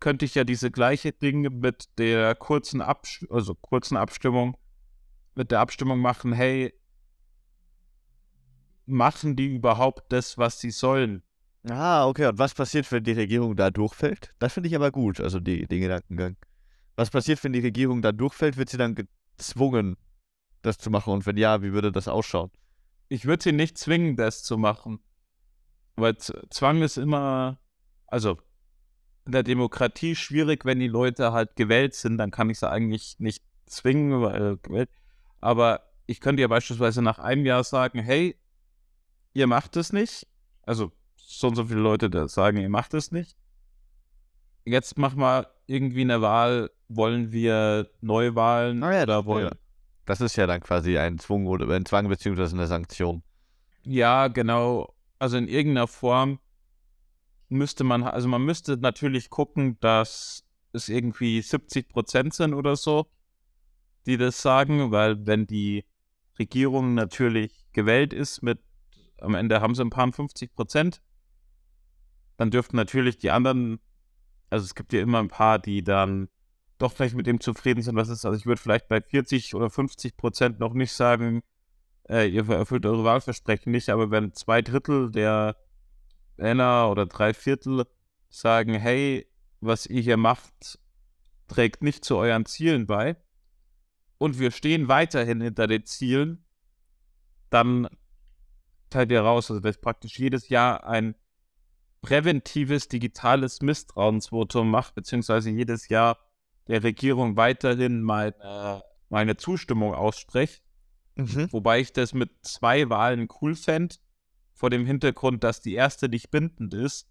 [0.00, 4.56] könnte ich ja diese gleiche Dinge mit der kurzen, Abs also kurzen Abstimmung,
[5.34, 6.72] mit der Abstimmung machen, hey,
[8.86, 11.22] machen die überhaupt das, was sie sollen?
[11.68, 12.26] Ah, okay.
[12.26, 14.34] Und was passiert, wenn die Regierung da durchfällt?
[14.38, 16.36] Das finde ich aber gut, also die, den Gedankengang.
[16.96, 18.56] Was passiert, wenn die Regierung da durchfällt?
[18.56, 19.96] Wird sie dann gezwungen,
[20.62, 21.12] das zu machen?
[21.12, 22.50] Und wenn ja, wie würde das ausschauen?
[23.08, 25.00] Ich würde sie nicht zwingen, das zu machen.
[25.96, 27.58] Weil Zwang ist immer,
[28.06, 28.38] also
[29.26, 33.16] in der Demokratie schwierig, wenn die Leute halt gewählt sind, dann kann ich sie eigentlich
[33.18, 34.90] nicht zwingen, weil gewählt.
[35.40, 38.36] Aber ich könnte ja beispielsweise nach einem Jahr sagen, hey,
[39.34, 40.26] ihr macht es nicht.
[40.62, 43.36] Also so und so viele Leute da sagen, ihr macht es nicht.
[44.64, 49.46] Jetzt mach mal irgendwie eine Wahl, wollen wir Neuwahlen ah ja, oder wollen.
[49.46, 49.67] Ja.
[50.08, 53.22] Das ist ja dann quasi ein Zwang oder ein Zwang beziehungsweise eine Sanktion.
[53.84, 56.38] Ja, genau also in irgendeiner Form
[57.48, 63.06] müsste man, also man müsste natürlich gucken, dass es irgendwie 70 Prozent sind oder so,
[64.06, 65.84] die das sagen, weil wenn die
[66.38, 68.60] Regierung natürlich gewählt ist mit,
[69.20, 71.02] am Ende haben sie ein paar 50 Prozent,
[72.36, 73.80] dann dürften natürlich die anderen,
[74.50, 76.28] also es gibt ja immer ein paar, die dann
[76.78, 78.24] doch vielleicht mit dem zufrieden sind, was ist.
[78.24, 81.42] Also ich würde vielleicht bei 40 oder 50 Prozent noch nicht sagen,
[82.08, 85.56] äh, ihr erfüllt eure Wahlversprechen nicht, aber wenn zwei Drittel der
[86.36, 87.84] Männer oder drei Viertel
[88.30, 89.26] sagen, hey,
[89.60, 90.78] was ihr hier macht,
[91.48, 93.16] trägt nicht zu euren Zielen bei
[94.18, 96.44] und wir stehen weiterhin hinter den Zielen,
[97.50, 97.88] dann
[98.90, 101.14] teilt ihr raus, also dass praktisch jedes Jahr ein
[102.02, 106.18] präventives digitales Misstrauensvotum macht, beziehungsweise jedes Jahr
[106.68, 110.62] der Regierung weiterhin meine, meine Zustimmung ausspricht,
[111.18, 111.52] Mhm.
[111.52, 113.96] Wobei ich das mit zwei Wahlen cool fände,
[114.54, 117.08] vor dem Hintergrund, dass die erste nicht bindend ist,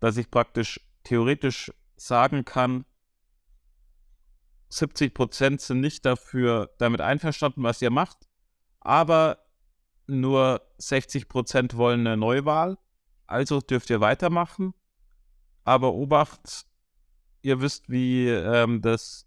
[0.00, 2.86] dass ich praktisch theoretisch sagen kann,
[4.70, 8.28] 70 Prozent sind nicht dafür damit einverstanden, was ihr macht,
[8.80, 9.38] aber
[10.06, 12.78] nur 60 Prozent wollen eine Neuwahl,
[13.26, 14.72] also dürft ihr weitermachen.
[15.64, 16.66] Aber Obacht,
[17.46, 19.26] ihr wisst, wie ähm, das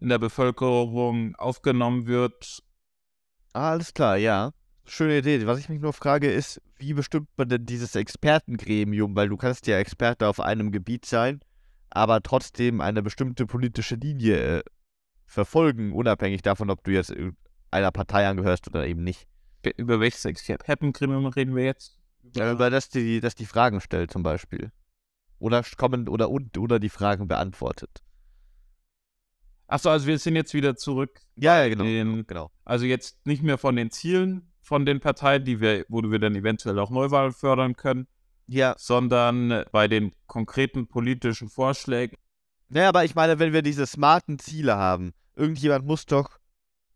[0.00, 2.62] in der Bevölkerung aufgenommen wird
[3.54, 4.52] Ah, alles klar, ja.
[4.84, 5.46] Schöne Idee.
[5.46, 9.14] Was ich mich nur frage, ist, wie bestimmt man denn dieses Expertengremium?
[9.14, 11.40] Weil du kannst ja Experte auf einem Gebiet sein,
[11.88, 14.62] aber trotzdem eine bestimmte politische Linie äh,
[15.24, 17.14] verfolgen, unabhängig davon, ob du jetzt
[17.70, 19.28] einer Partei angehörst oder eben nicht.
[19.76, 21.96] Über welches Expertengremium reden wir jetzt?
[22.34, 24.72] Ja, über das die, das die Fragen stellt zum Beispiel.
[25.38, 28.02] Oder kommen oder und oder die Fragen beantwortet.
[29.66, 31.20] Achso, also wir sind jetzt wieder zurück.
[31.36, 32.50] Ja, ja, genau, den, genau.
[32.64, 36.34] Also jetzt nicht mehr von den Zielen von den Parteien, die wir, wo wir dann
[36.34, 38.08] eventuell auch Neuwahlen fördern können.
[38.46, 38.74] Ja.
[38.78, 42.16] Sondern bei den konkreten politischen Vorschlägen.
[42.68, 46.38] Naja, aber ich meine, wenn wir diese smarten Ziele haben, irgendjemand muss doch,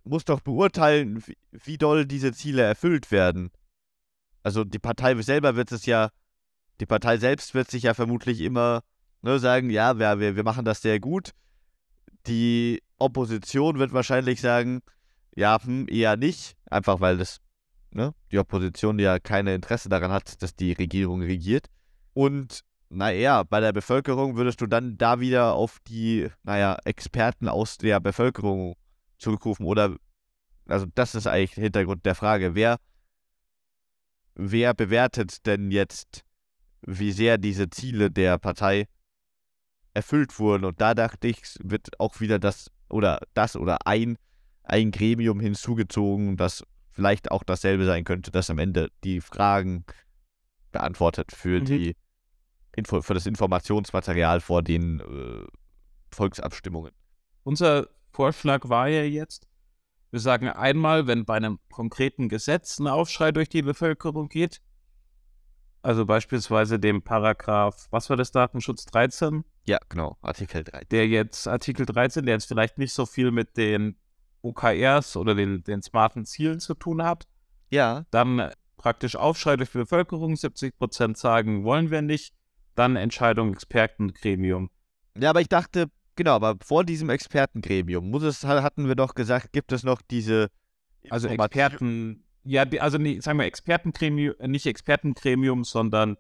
[0.03, 3.51] muss doch beurteilen, wie, wie doll diese Ziele erfüllt werden.
[4.43, 6.11] Also die Partei selber wird es ja,
[6.81, 8.83] die Partei selbst wird sich ja vermutlich immer
[9.23, 11.33] ne, sagen, ja, wir, wir, machen das sehr gut.
[12.27, 14.81] Die Opposition wird wahrscheinlich sagen,
[15.35, 17.39] ja, hm, eher nicht, einfach weil das,
[17.91, 21.67] ne, die Opposition ja keine Interesse daran hat, dass die Regierung regiert.
[22.15, 27.77] Und naja, bei der Bevölkerung würdest du dann da wieder auf die, naja, Experten aus
[27.79, 28.75] der Bevölkerung
[29.19, 29.97] zurückrufen oder,
[30.67, 32.79] also das ist eigentlich der Hintergrund der Frage, wer,
[34.35, 36.25] wer bewertet denn jetzt,
[36.83, 38.87] wie sehr diese Ziele der Partei
[39.95, 40.65] erfüllt wurden.
[40.65, 44.17] Und da dachte ich, wird auch wieder das oder das oder ein,
[44.63, 49.85] ein Gremium hinzugezogen, das vielleicht auch dasselbe sein könnte, das am Ende die Fragen
[50.73, 51.65] beantwortet für mhm.
[51.65, 51.97] die
[52.77, 55.47] Info, für das Informationsmaterial vor den äh,
[56.11, 56.93] Volksabstimmungen.
[57.45, 59.49] Unser Vorschlag war ja jetzt,
[60.11, 64.61] wir sagen einmal, wenn bei einem konkreten Gesetz ein Aufschrei durch die Bevölkerung geht,
[65.83, 69.45] also beispielsweise dem Paragraph, was war das Datenschutz 13?
[69.67, 70.89] Ja, genau, Artikel 13.
[70.91, 73.97] Der jetzt, Artikel 13, der jetzt vielleicht nicht so viel mit den
[74.43, 77.27] OKRs oder den, den smarten Zielen zu tun hat.
[77.71, 78.07] Ja.
[78.11, 82.35] Dann praktisch Aufschrei durch die Bevölkerung, 70 Prozent sagen, wollen wir nicht.
[82.75, 84.71] dann Entscheidung Expertengremium.
[85.19, 89.53] Ja, aber ich dachte, genau, aber vor diesem Expertengremium muss es, hatten wir doch gesagt,
[89.53, 90.49] gibt es noch diese
[91.11, 96.17] Also Experten, ja, also nee, sagen wir Expertengremium, nicht Expertengremium, sondern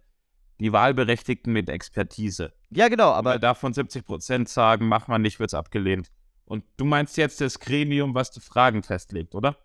[0.60, 2.52] die Wahlberechtigten mit Expertise.
[2.70, 6.10] Ja, genau, Aber aber davon 70 Prozent sagen, mach man nicht, wird's abgelehnt.
[6.44, 9.56] Und du meinst jetzt das Gremium, was die Fragen festlegt, oder?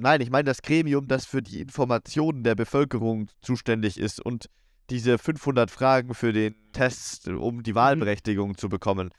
[0.00, 4.50] nein, ich meine das Gremium, das für die Informationen der Bevölkerung zuständig ist und
[4.88, 9.10] diese 500 Fragen für den Test, um die Wahlberechtigung zu bekommen.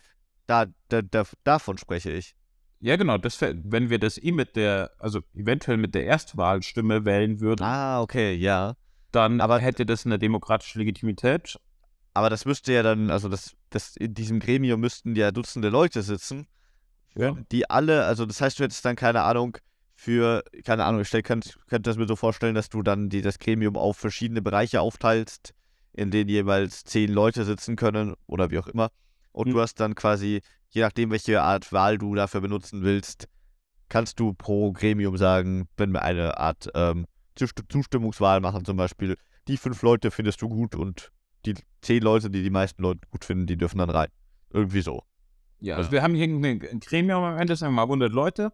[0.47, 2.35] Da, da, da, davon spreche ich.
[2.81, 3.17] Ja, genau.
[3.17, 7.63] Das, wär- wenn wir das eh mit der, also eventuell mit der Erstwahlstimme wählen würden,
[7.63, 8.75] Ah, okay, ja.
[9.11, 11.57] dann aber- hätte das eine demokratische Legitimität.
[12.13, 16.01] Aber das müsste ja dann, also das, das in diesem Gremium müssten ja Dutzende Leute
[16.01, 16.47] sitzen,
[17.15, 17.37] Ja.
[17.51, 19.57] die alle, also das heißt, du hättest dann keine Ahnung
[19.95, 23.21] für, keine Ahnung, ich stell, könnt, könnte das mir so vorstellen, dass du dann die,
[23.21, 25.53] das Gremium auf verschiedene Bereiche aufteilst,
[25.93, 28.89] in denen jeweils zehn Leute sitzen können oder wie auch immer.
[29.31, 29.53] Und Hm.
[29.53, 30.41] du hast dann quasi,
[30.71, 33.27] je nachdem, welche Art Wahl du dafür benutzen willst,
[33.89, 37.05] kannst du pro Gremium sagen, wenn wir eine Art ähm,
[37.37, 39.17] Zusti- Zustimmungswahl machen, zum Beispiel,
[39.47, 41.11] die fünf Leute findest du gut und
[41.45, 44.09] die zehn Leute, die die meisten Leute gut finden, die dürfen dann rein.
[44.51, 45.03] Irgendwie so.
[45.59, 45.75] Ja.
[45.75, 48.51] Also wir haben hier ein ein Gremium am Ende, sagen wir mal 100 Leute.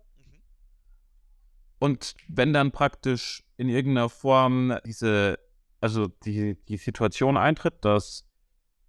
[1.80, 5.38] Und wenn dann praktisch in irgendeiner Form diese,
[5.80, 8.26] also die, die Situation eintritt, dass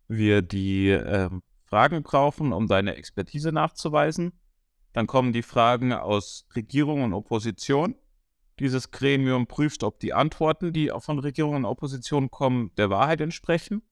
[0.09, 4.33] wir die ähm, Fragen brauchen, um deine Expertise nachzuweisen,
[4.95, 7.95] dann kommen die Fragen aus Regierung und Opposition.
[8.59, 13.21] Dieses Gremium prüft, ob die Antworten, die auch von Regierung und Opposition kommen, der Wahrheit
[13.21, 13.83] entsprechen.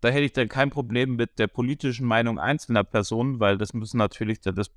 [0.00, 3.96] Da hätte ich dann kein Problem mit der politischen Meinung einzelner Personen, weil das müssen
[3.96, 4.70] natürlich das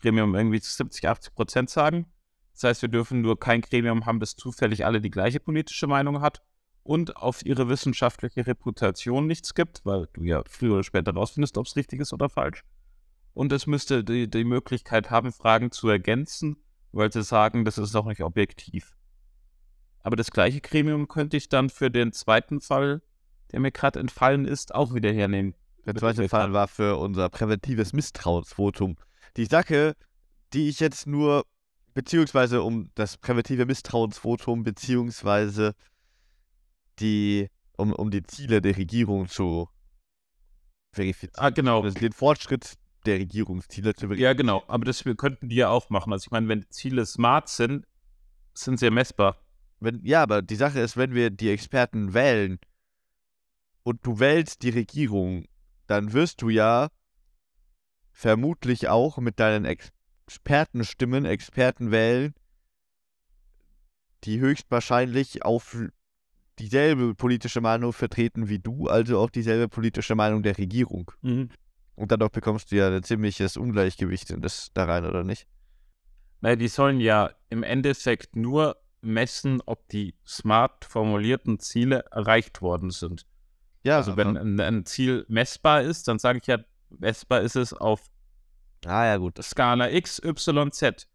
[0.00, 2.06] Gremium irgendwie zu 70, 80 Prozent sagen.
[2.54, 6.20] Das heißt, wir dürfen nur kein Gremium haben, das zufällig alle die gleiche politische Meinung
[6.20, 6.42] hat
[6.82, 11.66] und auf ihre wissenschaftliche Reputation nichts gibt, weil du ja früher oder später rausfindest, ob
[11.66, 12.64] es richtig ist oder falsch.
[13.34, 16.56] Und es müsste die, die Möglichkeit haben, Fragen zu ergänzen,
[16.92, 18.96] weil sie sagen, das ist auch nicht objektiv.
[20.02, 23.02] Aber das gleiche Gremium könnte ich dann für den zweiten Fall,
[23.52, 25.54] der mir gerade entfallen ist, auch wieder hernehmen.
[25.86, 28.96] Der zweite Fall war für unser präventives Misstrauensvotum.
[29.36, 29.94] Die Sache,
[30.52, 31.44] die ich jetzt nur,
[31.94, 35.74] beziehungsweise um das präventive Misstrauensvotum, beziehungsweise
[37.00, 39.68] die, um, um die Ziele der Regierung zu
[40.92, 41.44] verifizieren.
[41.44, 41.82] Ah, genau.
[41.82, 42.74] Also den Fortschritt
[43.06, 44.30] der Regierungsziele zu verifizieren.
[44.30, 44.62] Ja, genau.
[44.68, 46.12] Aber das wir könnten die ja auch machen.
[46.12, 47.86] Also ich meine, wenn Ziele smart sind,
[48.54, 49.36] sind sie ja messbar.
[49.80, 52.58] Wenn, ja, aber die Sache ist, wenn wir die Experten wählen
[53.82, 55.46] und du wählst die Regierung,
[55.86, 56.90] dann wirst du ja
[58.12, 62.34] vermutlich auch mit deinen Expertenstimmen Experten wählen,
[64.24, 65.76] die höchstwahrscheinlich auf
[66.58, 71.10] dieselbe politische Meinung vertreten wie du, also auch dieselbe politische Meinung der Regierung.
[71.94, 75.46] Und dadurch bekommst du ja ein ziemliches Ungleichgewicht in das da rein, oder nicht?
[76.40, 82.90] Naja, die sollen ja im Endeffekt nur messen, ob die smart formulierten Ziele erreicht worden
[82.90, 83.26] sind.
[83.82, 86.58] Ja, Also wenn ein, ein Ziel messbar ist, dann sage ich ja,
[86.90, 88.10] messbar ist es auf
[88.86, 89.42] Ah ja, gut.
[89.42, 91.06] Skala X, Y, Z.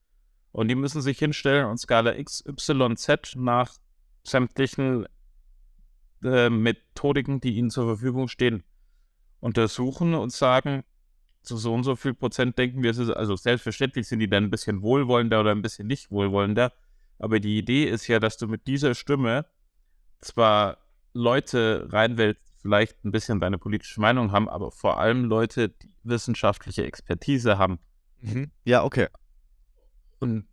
[0.52, 3.74] Und die müssen sich hinstellen und Skala X, Y, Z nach
[4.24, 5.08] sämtlichen
[6.26, 8.64] äh, Methodiken, die ihnen zur Verfügung stehen,
[9.40, 10.84] untersuchen und sagen,
[11.44, 14.46] zu so und so viel Prozent denken wir, es ist, also selbstverständlich sind die dann
[14.46, 16.74] ein bisschen wohlwollender oder ein bisschen nicht wohlwollender.
[17.20, 19.46] Aber die Idee ist ja, dass du mit dieser Stimme
[20.20, 20.78] zwar
[21.14, 26.84] Leute reinwählst, vielleicht ein bisschen deine politische Meinung haben, aber vor allem Leute, die wissenschaftliche
[26.84, 27.80] Expertise haben.
[28.22, 28.52] mhm.
[28.64, 29.08] Ja, okay.
[30.20, 30.48] Und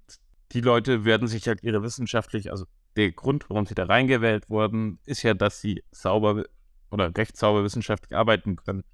[0.52, 2.66] die Leute werden sich halt ihre wissenschaftlich, also
[2.96, 6.44] der Grund, warum sie da reingewählt wurden, ist ja, dass sie sauber
[6.90, 8.84] oder recht sauber wissenschaftlich arbeiten können.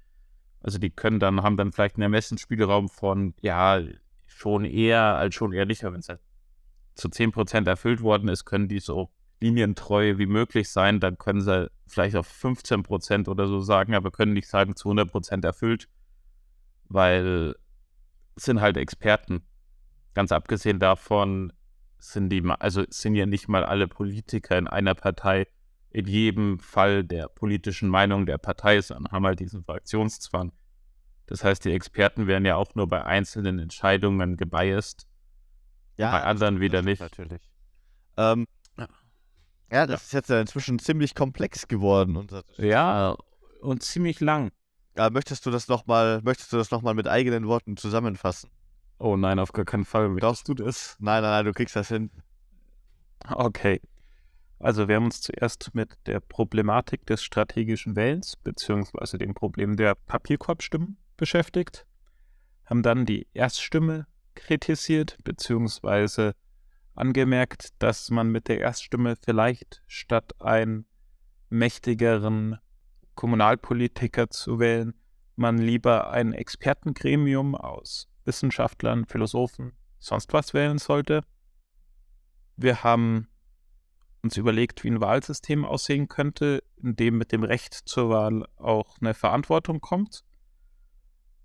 [0.61, 3.81] Also die können dann, haben dann vielleicht einen Ermessensspielraum von, ja,
[4.25, 6.21] schon eher als schon aber wenn es halt
[6.95, 9.09] zu 10% erfüllt worden ist, können die so
[9.41, 14.33] linientreu wie möglich sein, dann können sie vielleicht auf 15% oder so sagen, aber können
[14.33, 15.87] nicht sagen zu 100% erfüllt,
[16.89, 17.55] weil
[18.35, 19.41] sind halt Experten.
[20.13, 21.53] Ganz abgesehen davon
[21.99, 25.47] sind die, also sind ja nicht mal alle Politiker in einer Partei
[25.91, 30.51] in jedem Fall der politischen Meinung der Partei, sondern haben halt diesen Fraktionszwang.
[31.25, 35.07] Das heißt, die Experten werden ja auch nur bei einzelnen Entscheidungen gebiased,
[35.97, 36.99] Ja, bei anderen wieder nicht.
[37.01, 37.41] Natürlich.
[38.17, 38.45] Ähm,
[38.77, 38.87] Ja.
[39.71, 42.15] ja, das ist jetzt ja inzwischen ziemlich komplex geworden.
[42.17, 43.15] Unser Ja,
[43.61, 44.51] und ziemlich lang.
[44.95, 48.49] äh, möchtest du das nochmal, möchtest du das noch mal mit eigenen Worten zusammenfassen?
[48.99, 50.09] Oh nein, auf gar keinen Fall.
[50.09, 50.97] Möchtest du das?
[50.99, 52.11] Nein, nein, nein, du kriegst das hin.
[53.29, 53.81] Okay.
[54.59, 59.95] Also wir haben uns zuerst mit der Problematik des strategischen Wählens beziehungsweise dem Problem der
[59.95, 61.85] Papierkorbstimmen beschäftigt,
[62.65, 66.35] haben dann die Erststimme kritisiert beziehungsweise
[66.93, 70.85] angemerkt, dass man mit der Erststimme vielleicht statt einen
[71.49, 72.57] mächtigeren
[73.15, 74.93] Kommunalpolitiker zu wählen,
[75.37, 81.23] man lieber ein Expertengremium aus Wissenschaftlern, Philosophen, sonst was wählen sollte.
[82.55, 83.27] Wir haben
[84.21, 88.97] uns überlegt, wie ein Wahlsystem aussehen könnte, in dem mit dem Recht zur Wahl auch
[89.01, 90.23] eine Verantwortung kommt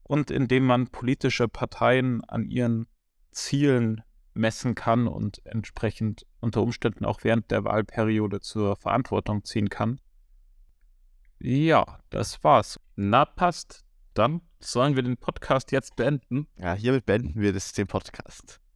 [0.02, 2.86] und in dem man politische Parteien an ihren
[3.30, 4.02] Zielen
[4.34, 10.00] messen kann und entsprechend unter Umständen auch während der Wahlperiode zur Verantwortung ziehen kann.
[11.38, 12.78] Ja, das war's.
[12.96, 13.84] Na, passt.
[14.14, 16.46] Dann sollen wir den Podcast jetzt beenden.
[16.56, 18.60] Ja, hiermit beenden wir das, den Podcast.